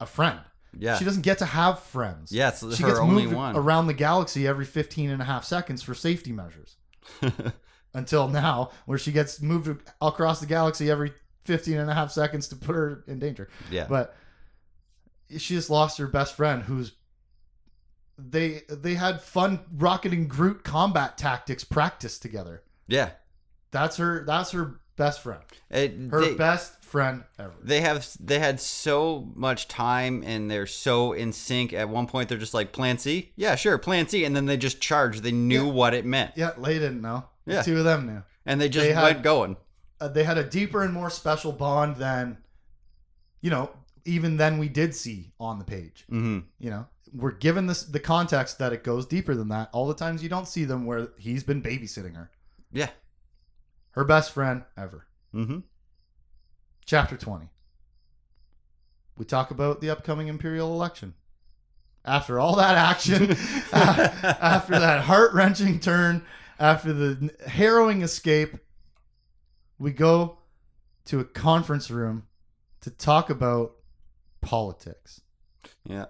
A 0.00 0.06
friend. 0.06 0.38
yeah, 0.78 0.96
She 0.98 1.04
doesn't 1.04 1.22
get 1.22 1.38
to 1.38 1.46
have 1.46 1.80
friends. 1.80 2.32
yeah. 2.32 2.48
It's 2.48 2.60
she 2.76 2.82
her 2.82 2.88
gets 2.90 2.98
only 3.00 3.24
moved 3.24 3.36
one. 3.36 3.56
around 3.56 3.86
the 3.86 3.94
galaxy 3.94 4.46
every 4.46 4.64
15 4.66 5.10
and 5.10 5.20
a 5.22 5.24
half 5.24 5.44
seconds 5.44 5.82
for 5.82 5.94
safety 5.94 6.32
measures 6.32 6.76
until 7.94 8.28
now 8.28 8.70
where 8.86 8.98
she 8.98 9.12
gets 9.12 9.40
moved 9.42 9.82
across 10.00 10.40
the 10.40 10.46
galaxy 10.46 10.90
every 10.90 11.12
15 11.44 11.78
and 11.78 11.90
a 11.90 11.94
half 11.94 12.10
seconds 12.12 12.48
to 12.48 12.56
put 12.56 12.74
her 12.74 13.04
in 13.06 13.18
danger 13.18 13.48
yeah, 13.70 13.86
but 13.88 14.14
she 15.30 15.54
just 15.54 15.70
lost 15.70 15.96
her 15.98 16.06
best 16.06 16.34
friend 16.34 16.62
who's 16.62 16.92
they 18.18 18.60
they 18.68 18.94
had 18.94 19.20
fun 19.22 19.60
rocketing 19.76 20.28
groot 20.28 20.62
combat 20.64 21.16
tactics 21.16 21.64
practice 21.64 22.18
together 22.18 22.62
yeah. 22.90 23.10
that's 23.70 23.96
her 23.96 24.24
that's 24.26 24.50
her 24.50 24.80
best 24.96 25.20
friend 25.22 25.40
It, 25.70 25.96
her 26.10 26.20
they, 26.20 26.34
best 26.34 26.82
friend 26.84 27.24
ever 27.38 27.54
they 27.62 27.80
have 27.80 28.06
they 28.20 28.38
had 28.38 28.60
so 28.60 29.30
much 29.34 29.66
time 29.68 30.22
and 30.26 30.50
they're 30.50 30.66
so 30.66 31.12
in 31.14 31.32
sync. 31.32 31.72
At 31.72 31.88
one 31.88 32.06
point, 32.06 32.28
they're 32.28 32.36
just 32.36 32.52
like 32.52 32.72
Plan 32.72 32.98
C. 32.98 33.32
Yeah, 33.36 33.54
sure, 33.54 33.78
Plan 33.78 34.08
C, 34.08 34.24
and 34.24 34.34
then 34.36 34.44
they 34.46 34.56
just 34.58 34.80
charged. 34.80 35.22
They 35.22 35.32
knew 35.32 35.66
Yeah. 35.66 35.72
what 35.72 35.94
it 35.94 36.04
meant, 36.04 36.32
yeah 36.36 36.50
lay 36.58 36.74
didn't 36.78 37.00
know 37.00 37.24
the 37.46 37.54
Yeah. 37.54 37.62
two 37.62 37.78
of 37.78 37.84
them 37.84 38.06
knew 38.06 38.22
and 38.44 38.60
they 38.60 38.68
just 38.68 38.86
They 38.86 38.92
had- 38.92 39.02
went 39.04 39.22
going. 39.22 39.56
uh, 40.00 40.08
they 40.08 40.24
had 40.24 40.36
a 40.36 40.44
deeper 40.44 40.82
and 40.82 40.92
more 40.92 41.08
special 41.10 41.52
bond 41.52 41.96
than 41.96 42.38
you 43.40 43.50
know 43.50 43.70
even 44.04 44.36
then 44.36 44.58
we 44.58 44.68
did 44.68 44.94
see 44.94 45.32
on 45.38 45.58
the 45.58 45.64
page 45.64 46.04
hmm 46.08 46.40
you 46.58 46.70
know 46.70 46.86
we're 47.12 47.32
given 47.32 47.66
this 47.66 47.82
the 47.84 48.00
context 48.00 48.58
that 48.58 48.72
it 48.72 48.82
goes 48.84 49.04
deeper 49.06 49.34
than 49.34 49.48
that 49.48 49.68
all 49.72 49.86
the 49.88 49.94
times 49.94 50.22
you 50.22 50.28
don't 50.28 50.48
see 50.48 50.64
them 50.64 50.84
where 50.86 51.08
he's 51.18 51.42
been 51.44 51.62
babysitting 51.62 52.14
her 52.16 52.30
Yeah. 52.72 52.90
her 53.92 54.04
best 54.04 54.32
friend 54.32 54.64
ever. 54.76 55.06
Hmm 55.32 55.60
chapter 56.90 57.16
20 57.16 57.46
we 59.16 59.24
talk 59.24 59.52
about 59.52 59.80
the 59.80 59.90
upcoming 59.90 60.26
imperial 60.26 60.72
election. 60.72 61.14
After 62.04 62.40
all 62.40 62.56
that 62.56 62.74
action 62.76 63.30
after 63.72 64.78
that 64.78 65.02
heart-wrenching 65.02 65.78
turn 65.78 66.24
after 66.58 66.92
the 66.92 67.30
harrowing 67.46 68.02
escape 68.02 68.56
we 69.78 69.92
go 69.92 70.38
to 71.04 71.20
a 71.20 71.24
conference 71.24 71.90
room 71.92 72.24
to 72.80 72.90
talk 72.90 73.30
about 73.30 73.76
politics. 74.40 75.20
Yeah. 75.84 76.06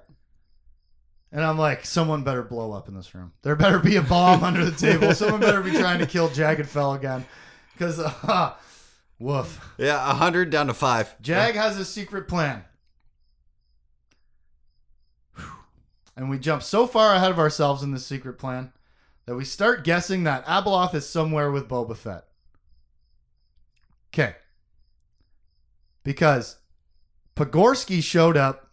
And 1.32 1.44
i'm 1.44 1.58
like 1.58 1.84
someone 1.84 2.24
better 2.24 2.42
blow 2.42 2.72
up 2.72 2.88
in 2.88 2.94
this 2.94 3.14
room 3.14 3.32
there 3.42 3.54
better 3.56 3.78
be 3.78 3.96
a 3.96 4.02
bomb 4.02 4.42
under 4.42 4.64
the 4.64 4.76
table 4.76 5.14
someone 5.14 5.40
better 5.40 5.62
be 5.62 5.70
trying 5.72 6.00
to 6.00 6.06
kill 6.06 6.28
Jagged 6.28 6.66
Fel 6.68 6.94
again 6.94 7.24
because 7.72 7.98
uh, 8.00 8.54
woof 9.18 9.74
Yeah. 9.78 10.10
A 10.10 10.14
hundred 10.14 10.50
down 10.50 10.66
to 10.66 10.74
five. 10.74 11.14
Jag 11.22 11.54
has 11.54 11.78
a 11.78 11.84
secret 11.84 12.26
plan. 12.28 12.64
And 16.16 16.28
we 16.28 16.38
jump 16.38 16.62
so 16.62 16.86
far 16.86 17.14
ahead 17.14 17.30
of 17.30 17.38
ourselves 17.38 17.82
in 17.82 17.92
this 17.92 18.04
secret 18.04 18.34
plan 18.38 18.72
that 19.24 19.36
we 19.36 19.44
start 19.44 19.84
guessing 19.84 20.24
that 20.24 20.44
Abeloth 20.44 20.94
is 20.94 21.08
somewhere 21.08 21.50
with 21.50 21.68
Boba 21.68 21.96
Fett. 21.96 22.24
Okay. 24.12 24.34
Because 26.04 26.56
Pogorski 27.36 28.02
showed 28.02 28.36
up 28.36 28.68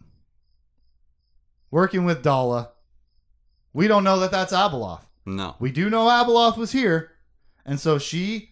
working 1.70 2.04
with 2.04 2.22
Daala. 2.22 2.68
We 3.72 3.88
don't 3.88 4.04
know 4.04 4.18
that 4.20 4.30
that's 4.30 4.52
Abeloth. 4.52 5.02
No. 5.26 5.56
We 5.58 5.70
do 5.70 5.90
know 5.90 6.06
Abeloth 6.06 6.56
was 6.56 6.72
here, 6.72 7.10
and 7.66 7.78
so 7.78 7.98
she 7.98 8.50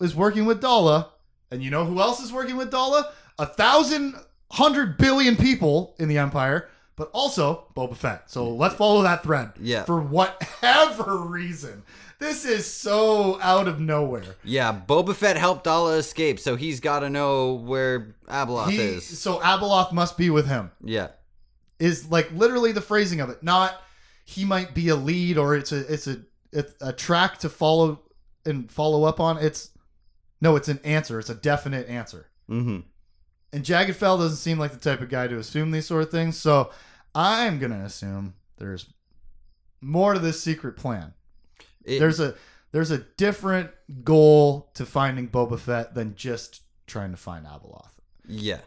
is 0.00 0.14
working 0.14 0.44
with 0.44 0.60
Daala. 0.60 1.08
And 1.50 1.62
you 1.62 1.70
know 1.70 1.84
who 1.84 2.00
else 2.00 2.20
is 2.20 2.32
working 2.32 2.56
with 2.56 2.72
Daala? 2.72 3.04
A 3.38 3.46
thousand, 3.46 4.14
hundred 4.50 4.98
billion 4.98 5.36
people 5.36 5.94
in 6.00 6.08
the 6.08 6.18
Empire, 6.18 6.68
but 6.96 7.10
also 7.12 7.66
Boba 7.76 7.96
Fett. 7.96 8.28
So 8.30 8.48
let's 8.50 8.74
follow 8.74 9.02
that 9.02 9.22
thread. 9.22 9.52
Yeah. 9.60 9.84
For 9.84 10.00
whatever 10.00 11.16
reason, 11.18 11.84
this 12.18 12.44
is 12.44 12.66
so 12.68 13.40
out 13.40 13.68
of 13.68 13.78
nowhere. 13.78 14.24
Yeah, 14.42 14.76
Boba 14.88 15.14
Fett 15.14 15.36
helped 15.36 15.64
Daala 15.64 15.98
escape, 15.98 16.40
so 16.40 16.56
he's 16.56 16.80
got 16.80 17.00
to 17.00 17.10
know 17.10 17.54
where 17.54 18.16
Abeloth 18.28 18.70
He, 18.70 18.78
is. 18.78 19.06
so 19.18 19.38
Abeloth 19.38 19.92
must 19.92 20.16
be 20.18 20.30
with 20.30 20.48
him. 20.48 20.72
Yeah, 20.82 21.08
Is 21.78 22.08
like 22.10 22.30
literally 22.32 22.72
the 22.72 22.80
phrasing 22.80 23.20
of 23.20 23.30
it, 23.30 23.42
not 23.42 23.80
he 24.24 24.44
might 24.44 24.74
be 24.74 24.88
a 24.88 24.96
lead 24.96 25.36
or 25.38 25.54
it's 25.56 25.72
a 25.72 25.92
it's 25.92 26.06
a 26.06 26.20
it's 26.52 26.74
a 26.80 26.92
track 26.92 27.38
to 27.38 27.48
follow 27.48 28.00
and 28.46 28.70
follow 28.70 29.04
up 29.04 29.20
on. 29.20 29.38
It's 29.38 29.70
no, 30.40 30.56
it's 30.56 30.68
an 30.68 30.80
answer. 30.84 31.18
It's 31.18 31.30
a 31.30 31.34
definite 31.34 31.88
answer. 31.88 32.26
Mm-hmm. 32.48 32.80
And 33.52 33.64
Jagged 33.64 33.96
Fel 33.96 34.18
doesn't 34.18 34.36
seem 34.36 34.58
like 34.58 34.72
the 34.72 34.78
type 34.78 35.00
of 35.00 35.08
guy 35.08 35.26
to 35.26 35.38
assume 35.38 35.70
these 35.70 35.86
sort 35.86 36.02
of 36.02 36.10
things. 36.10 36.36
So 36.36 36.70
I'm 37.14 37.58
gonna 37.58 37.84
assume 37.84 38.34
there's 38.58 38.86
more 39.80 40.14
to 40.14 40.20
this 40.20 40.40
secret 40.42 40.76
plan. 40.76 41.12
It, 41.84 41.98
There's 41.98 42.18
a 42.20 42.34
there's 42.72 42.90
a 42.90 42.98
different 42.98 43.70
goal 44.02 44.70
to 44.74 44.86
finding 44.86 45.28
Boba 45.28 45.58
Fett 45.58 45.94
than 45.94 46.14
just 46.14 46.62
trying 46.86 47.10
to 47.10 47.16
find 47.16 47.46
Abeloth. 47.46 47.90
yeah. 48.26 48.60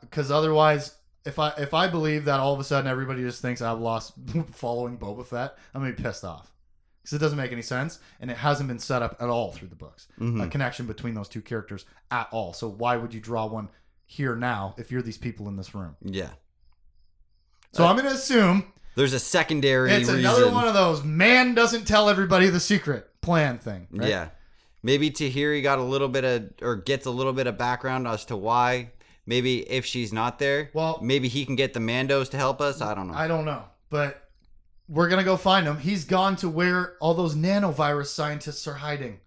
Because 0.00 0.30
otherwise, 0.30 0.94
if 1.26 1.38
I 1.38 1.50
if 1.58 1.74
I 1.74 1.88
believe 1.88 2.24
that 2.26 2.40
all 2.40 2.54
of 2.54 2.60
a 2.60 2.64
sudden 2.64 2.88
everybody 2.90 3.22
just 3.22 3.42
thinks 3.42 3.60
Abeloth's 3.60 4.12
following 4.56 4.96
Boba 4.98 5.26
Fett, 5.26 5.56
I'm 5.74 5.82
gonna 5.82 5.92
be 5.94 6.02
pissed 6.02 6.24
off 6.24 6.52
because 7.02 7.14
it 7.16 7.18
doesn't 7.20 7.36
make 7.38 7.52
any 7.52 7.62
sense 7.62 7.98
and 8.20 8.30
it 8.30 8.36
hasn't 8.36 8.68
been 8.68 8.78
set 8.78 9.02
up 9.02 9.16
at 9.20 9.28
all 9.28 9.52
through 9.52 9.68
the 9.68 9.76
books. 9.76 10.08
Mhm. 10.20 10.44
A 10.44 10.48
connection 10.48 10.86
between 10.86 11.14
those 11.14 11.28
two 11.28 11.42
characters 11.42 11.84
at 12.10 12.28
all. 12.32 12.52
So 12.52 12.68
why 12.68 12.96
would 12.96 13.12
you 13.14 13.20
draw 13.20 13.46
one 13.46 13.68
here 14.06 14.34
now 14.36 14.74
if 14.78 14.90
you're 14.90 15.02
these 15.02 15.18
people 15.18 15.48
in 15.48 15.56
this 15.56 15.74
room? 15.74 15.96
Yeah. 16.02 16.30
So 17.72 17.84
Uh, 17.84 17.88
I'm 17.90 17.96
gonna 17.96 18.10
assume 18.10 18.72
There's 18.94 19.12
a 19.12 19.18
secondary 19.20 19.90
it's 19.92 20.08
reason. 20.08 20.20
another 20.20 20.50
one 20.50 20.66
of 20.66 20.74
those 20.74 21.04
man 21.04 21.54
doesn't 21.54 21.86
tell 21.86 22.08
everybody 22.08 22.48
the 22.48 22.60
secret 22.60 23.10
plan 23.20 23.58
thing. 23.58 23.86
right? 23.92 24.08
Yeah. 24.08 24.28
Maybe 24.82 25.10
Tahiri 25.10 25.62
got 25.62 25.78
a 25.80 25.82
little 25.82 26.08
bit 26.08 26.24
of, 26.24 26.50
or 26.62 26.76
gets 26.76 27.06
a 27.06 27.10
little 27.10 27.32
bit 27.32 27.46
of 27.48 27.58
background 27.58 28.06
as 28.06 28.24
to 28.26 28.36
why. 28.36 28.92
Maybe 29.26 29.68
if 29.68 29.84
she's 29.84 30.12
not 30.12 30.38
there, 30.38 30.70
Well- 30.72 31.00
maybe 31.02 31.28
he 31.28 31.44
can 31.44 31.56
get 31.56 31.74
the 31.74 31.80
Mandos 31.80 32.30
to 32.30 32.36
help 32.36 32.60
us. 32.60 32.80
I 32.80 32.94
don't 32.94 33.08
know. 33.08 33.14
I 33.14 33.26
don't 33.26 33.44
know, 33.44 33.64
but 33.90 34.30
we're 34.88 35.08
gonna 35.08 35.24
go 35.24 35.36
find 35.36 35.66
him. 35.66 35.78
He's 35.78 36.04
gone 36.04 36.36
to 36.36 36.48
where 36.48 36.96
all 37.00 37.14
those 37.14 37.34
nanovirus 37.34 38.06
scientists 38.06 38.66
are 38.68 38.74
hiding. 38.74 39.20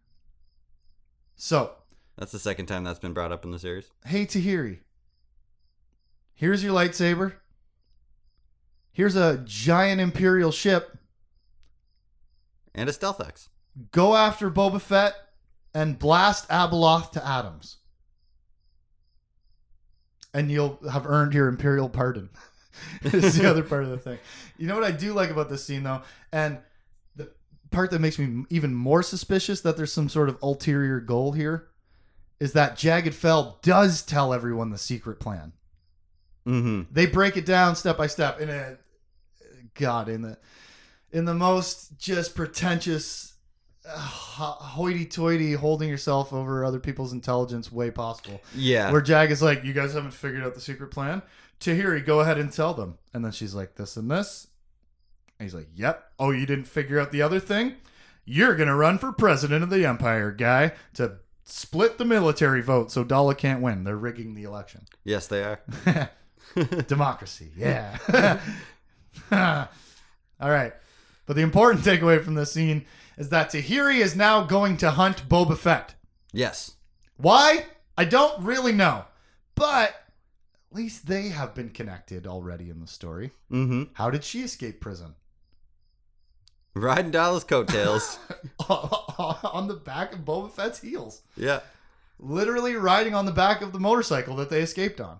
So, 1.36 1.76
That's 2.18 2.32
the 2.32 2.40
second 2.40 2.66
time 2.68 2.84
that's 2.84 3.00
been 3.00 3.14
brought 3.14 3.32
up 3.32 3.44
in 3.46 3.52
the 3.52 3.60
series. 3.60 3.90
hey 4.06 4.26
Tahiri, 4.26 4.80
here's 6.34 6.64
your 6.64 6.74
lightsaber. 6.74 7.34
Here's 8.92 9.16
a 9.16 9.38
giant 9.46 10.02
Imperial 10.02 10.52
ship. 10.52 10.98
And 12.76 12.90
a 12.90 12.94
Stealth 12.94 13.22
X. 13.22 13.50
Go 13.92 14.16
after 14.16 14.50
Boba 14.52 14.82
Fett 14.82 15.14
and 15.74 15.98
blast 16.00 16.48
Abeloth 16.50 17.12
to 17.12 17.26
atoms. 17.26 17.78
And 20.34 20.52
you'll 20.52 20.80
have 20.92 21.08
earned 21.08 21.34
your 21.34 21.48
Imperial 21.48 21.90
pardon. 21.90 22.30
is 23.02 23.38
the 23.38 23.50
other 23.50 23.64
part 23.64 23.84
of 23.84 23.90
the 23.90 23.98
thing. 23.98 24.18
You 24.58 24.68
know 24.68 24.76
what 24.76 24.84
I 24.84 24.92
do 24.92 25.14
like 25.14 25.30
about 25.30 25.50
this 25.50 25.64
scene 25.66 25.84
though, 25.84 26.02
and 26.32 26.60
the 27.16 27.32
part 27.72 27.92
that 27.92 28.00
makes 28.00 28.20
me 28.20 28.46
even 28.50 28.74
more 28.74 29.04
suspicious 29.04 29.62
that 29.62 29.78
there's 29.78 29.92
some 29.92 30.10
sort 30.10 30.30
of 30.30 30.38
ulterior 30.42 31.00
goal 31.00 31.32
here 31.32 31.68
is 32.40 32.54
that 32.54 32.78
Jagged 32.78 33.14
Fel 33.14 33.60
does 33.62 34.02
tell 34.02 34.34
everyone 34.34 34.70
the 34.70 34.78
secret 34.78 35.20
plan. 35.20 35.54
Mm-hmm. 36.48 36.94
They 36.94 37.06
break 37.06 37.38
it 37.38 37.46
down 37.46 37.76
step 37.76 37.98
by 37.98 38.08
step 38.08 38.40
in 38.40 38.50
a 38.50 38.78
God 39.74 40.10
in 40.10 40.22
the 40.22 40.38
in 41.12 41.26
the 41.26 41.34
most 41.34 41.98
just 41.98 42.36
pretentious, 42.36 43.29
hoity-toity, 43.90 45.54
holding 45.54 45.90
yourself 45.90 46.32
over 46.34 46.64
other 46.64 46.80
people's 46.80 47.14
intelligence 47.14 47.72
way 47.72 47.92
possible. 47.92 48.42
Yeah. 48.56 48.92
Where 48.92 49.02
Jag 49.02 49.32
is 49.32 49.42
like, 49.42 49.64
"You 49.64 49.74
guys 49.74 49.94
haven't 49.94 50.12
figured 50.12 50.44
out 50.44 50.56
the 50.56 50.62
secret 50.62 50.92
plan." 50.92 51.22
Tahiri, 51.60 52.06
go 52.06 52.22
ahead 52.22 52.38
and 52.38 52.52
tell 52.52 52.74
them. 52.74 52.98
And 53.14 53.24
then 53.24 53.32
she's 53.32 53.54
like, 53.54 53.76
"This 53.76 53.98
and 53.98 54.10
this." 54.10 54.48
And 55.38 55.46
he's 55.46 55.56
like, 55.56 55.68
"Yep. 55.76 56.12
Oh, 56.20 56.32
you 56.32 56.46
didn't 56.46 56.68
figure 56.68 57.00
out 57.00 57.12
the 57.12 57.22
other 57.22 57.40
thing? 57.40 57.76
You're 58.26 58.56
gonna 58.56 58.76
run 58.76 58.98
for 58.98 59.12
president 59.12 59.64
of 59.64 59.70
the 59.70 59.86
Empire, 59.86 60.32
guy, 60.32 60.74
to 60.94 61.18
split 61.44 61.98
the 61.98 62.06
military 62.06 62.62
vote 62.62 62.92
so 62.92 63.04
Daala 63.04 63.38
can't 63.38 63.62
win. 63.62 63.84
They're 63.84 63.98
rigging 63.98 64.36
the 64.36 64.44
election." 64.44 64.86
yes, 65.04 65.28
they 65.28 65.44
are. 65.44 65.62
Democracy, 66.88 67.52
yeah. 67.56 68.40
All 70.40 70.50
right. 70.50 70.74
But 71.26 71.36
the 71.36 71.42
important 71.44 71.84
takeaway 71.86 72.24
from 72.24 72.34
this 72.34 72.52
scene 72.52 72.86
is 73.20 73.30
that 73.30 73.52
Tahiri 73.52 74.00
is 74.00 74.16
now 74.16 74.44
going 74.44 74.78
to 74.78 74.92
hunt 74.92 75.28
Boba 75.28 75.58
Fett. 75.58 75.94
Yes. 76.32 76.72
Why? 77.18 77.66
I 77.98 78.06
don't 78.06 78.42
really 78.44 78.72
know. 78.72 79.04
But 79.56 79.90
at 79.90 80.78
least 80.78 81.06
they 81.06 81.28
have 81.30 81.54
been 81.54 81.70
connected 81.70 82.26
already 82.26 82.70
in 82.70 82.80
the 82.80 82.88
story. 82.88 83.32
Mm-hmm. 83.52 83.92
How 83.94 84.10
did 84.10 84.24
she 84.24 84.42
escape 84.42 84.80
prison? 84.80 85.16
Riding 86.76 87.12
Daala's 87.12 87.44
coattails. 87.44 88.20
on 88.70 89.68
the 89.68 89.74
back 89.74 90.14
of 90.14 90.20
Boba 90.20 90.50
Fett's 90.50 90.80
heels. 90.80 91.22
yeah. 91.36 91.60
Literally 92.22 92.76
riding 92.76 93.16
on 93.16 93.26
the 93.26 93.32
back 93.32 93.62
of 93.62 93.72
the 93.74 93.80
motorcycle 93.80 94.36
that 94.38 94.50
they 94.50 94.62
escaped 94.62 95.00
on. 95.00 95.20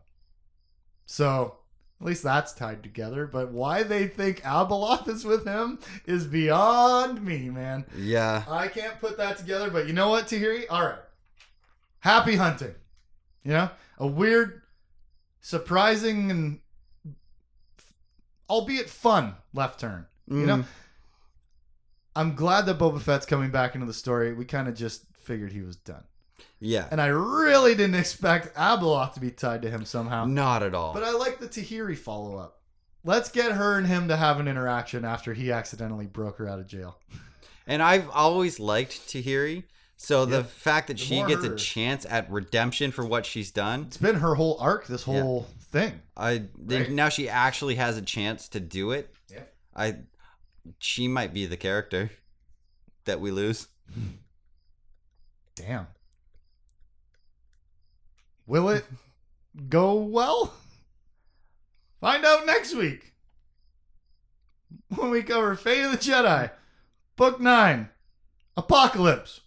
So, 1.06 1.59
at 2.02 2.06
least 2.06 2.24
that's 2.24 2.54
tied 2.54 2.82
together. 2.84 3.28
But 3.28 3.52
why 3.52 3.84
they 3.84 4.08
think 4.08 4.42
Abeloth 4.44 5.08
is 5.10 5.26
with 5.26 5.46
him 5.46 5.80
is 6.06 6.26
beyond 6.26 7.24
me, 7.24 7.50
man. 7.50 7.86
Yeah. 7.98 8.44
I 8.48 8.68
can't 8.70 9.00
put 9.00 9.18
that 9.18 9.38
together, 9.38 9.70
but 9.70 9.88
you 9.88 9.94
know 9.94 10.10
what, 10.10 10.28
Tahiri? 10.28 10.66
All 10.70 10.86
right. 10.86 11.00
Happy 12.00 12.36
hunting. 12.38 12.76
You 13.44 13.52
know, 13.54 13.70
a 13.98 14.08
weird, 14.08 14.62
surprising, 15.42 16.32
and 16.32 16.60
albeit 18.50 18.90
fun 18.90 19.36
left 19.54 19.80
turn. 19.80 20.06
You 20.28 20.46
know, 20.46 20.58
Mhm. 20.58 20.66
I'm 22.16 22.36
glad 22.36 22.66
that 22.68 22.78
Boba 22.78 23.02
Fett's 23.02 23.26
coming 23.26 23.50
back 23.50 23.74
into 23.76 23.88
the 23.88 23.94
story. 23.94 24.34
We 24.34 24.46
kind 24.46 24.68
of 24.68 24.76
just 24.76 25.06
figured 25.14 25.52
he 25.54 25.62
was 25.62 25.76
done. 25.76 26.04
Yeah. 26.60 26.88
And 26.92 27.00
I 27.02 27.08
really 27.08 27.74
didn't 27.76 27.96
expect 27.96 28.56
Abeloth 28.56 29.14
to 29.14 29.20
be 29.20 29.32
tied 29.32 29.62
to 29.62 29.70
him 29.70 29.86
somehow. 29.86 30.26
Not 30.26 30.62
at 30.64 30.76
all. 30.76 30.94
But 30.94 31.04
I 31.04 31.12
like 31.12 31.40
the 31.40 31.48
Tahiri 31.48 31.98
follow 31.98 32.38
up. 32.38 32.62
Let's 33.06 33.32
get 33.32 33.54
her 33.54 33.78
and 33.78 33.88
him 33.88 34.10
to 34.10 34.18
have 34.18 34.40
an 34.42 34.48
interaction 34.48 35.06
after 35.06 35.34
he 35.34 35.52
accidentally 35.52 36.06
broke 36.06 36.38
her 36.38 36.48
out 36.50 36.60
of 36.60 36.68
jail. 36.68 36.98
And 37.66 37.82
I've 37.82 38.10
always 38.10 38.60
liked 38.60 39.08
Tahiri. 39.08 39.64
So 39.96 40.26
the 40.26 40.38
Yeah. 40.38 40.44
fact 40.44 40.88
that 40.88 40.98
The 40.98 41.04
she 41.04 41.24
gets 41.24 41.46
her- 41.46 41.54
a 41.54 41.58
chance 41.58 42.06
at 42.10 42.30
redemption 42.32 42.92
for 42.92 43.06
what 43.06 43.26
she's 43.26 43.52
done, 43.52 43.84
It's 43.88 43.98
been 43.98 44.16
her 44.16 44.36
whole 44.36 44.58
arc, 44.60 44.88
this 44.88 45.04
whole 45.04 45.48
thing. 45.72 46.02
I 46.18 46.38
think 46.68 46.88
Right. 46.88 46.92
now 46.92 47.10
she 47.10 47.30
actually 47.30 47.76
has 47.76 47.98
a 47.98 48.02
chance 48.02 48.48
to 48.50 48.60
do 48.60 48.92
it. 48.92 49.14
Yeah. 49.30 49.44
I 49.76 49.98
she 50.78 51.08
might 51.08 51.34
be 51.34 51.46
the 51.46 51.58
character 51.58 52.12
that 53.06 53.20
we 53.22 53.32
lose. 53.32 53.68
Damn. 55.56 55.88
Will 58.50 58.70
it 58.70 58.84
go 59.70 59.94
well? 59.94 60.56
Find 62.02 62.26
out 62.26 62.48
next 62.48 62.74
week 62.74 63.14
when 64.96 65.12
we 65.12 65.22
cover 65.22 65.54
Fate 65.56 65.84
of 65.86 65.92
the 65.92 65.98
Jedi, 66.00 66.50
Book 67.16 67.40
9, 67.40 67.90
Apocalypse, 68.58 69.42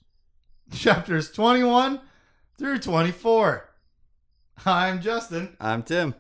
chapters 0.71 1.33
21 1.33 2.01
through 2.57 2.79
24. 2.79 3.69
I'm 4.65 5.01
Justin 5.01 5.57
I'm 5.59 5.83
Tim. 5.83 6.15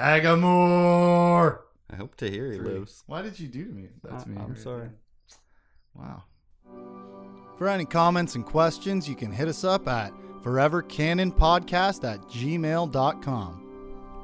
Hagamore. 0.00 1.60
I 1.88 1.94
hope 1.94 2.16
Tahiri 2.16 2.60
lives. 2.60 3.04
Why 3.06 3.22
did 3.22 3.38
you 3.38 3.46
do 3.46 3.66
to 3.66 3.72
me? 3.72 3.86
That's 4.02 4.24
to 4.24 4.30
me. 4.30 4.36
I- 4.36 4.42
I'm 4.42 4.48
right 4.54 4.58
sorry. 4.58 4.88
there? 4.88 4.94
Wow. 5.94 6.24
For 7.56 7.68
any 7.68 7.84
comments 7.84 8.34
and 8.34 8.44
questions, 8.44 9.08
you 9.08 9.14
can 9.14 9.30
hit 9.30 9.46
us 9.46 9.62
up 9.62 9.86
at 9.86 10.12
forevercanonpodcast 10.46 12.04
at 12.04 12.22
gmail.com. 12.28 13.62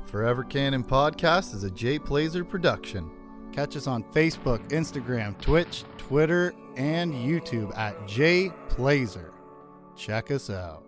Forever 0.05 0.45
Canon 0.45 0.85
Podcast 0.85 1.53
is 1.53 1.65
a 1.65 1.71
Jay 1.71 1.99
Plazer 1.99 2.45
production. 2.45 3.11
Catch 3.53 3.77
us 3.77 3.89
on 3.89 4.05
Facebook, 4.05 4.67
Instagram, 4.69 5.39
Twitch, 5.41 5.85
Twitter, 5.99 6.55
and 6.77 7.13
YouTube 7.13 7.77
at 7.77 8.07
Jay 8.07 8.53
Plazer. 8.69 9.33
Check 9.97 10.31
us 10.31 10.49
out. 10.49 10.85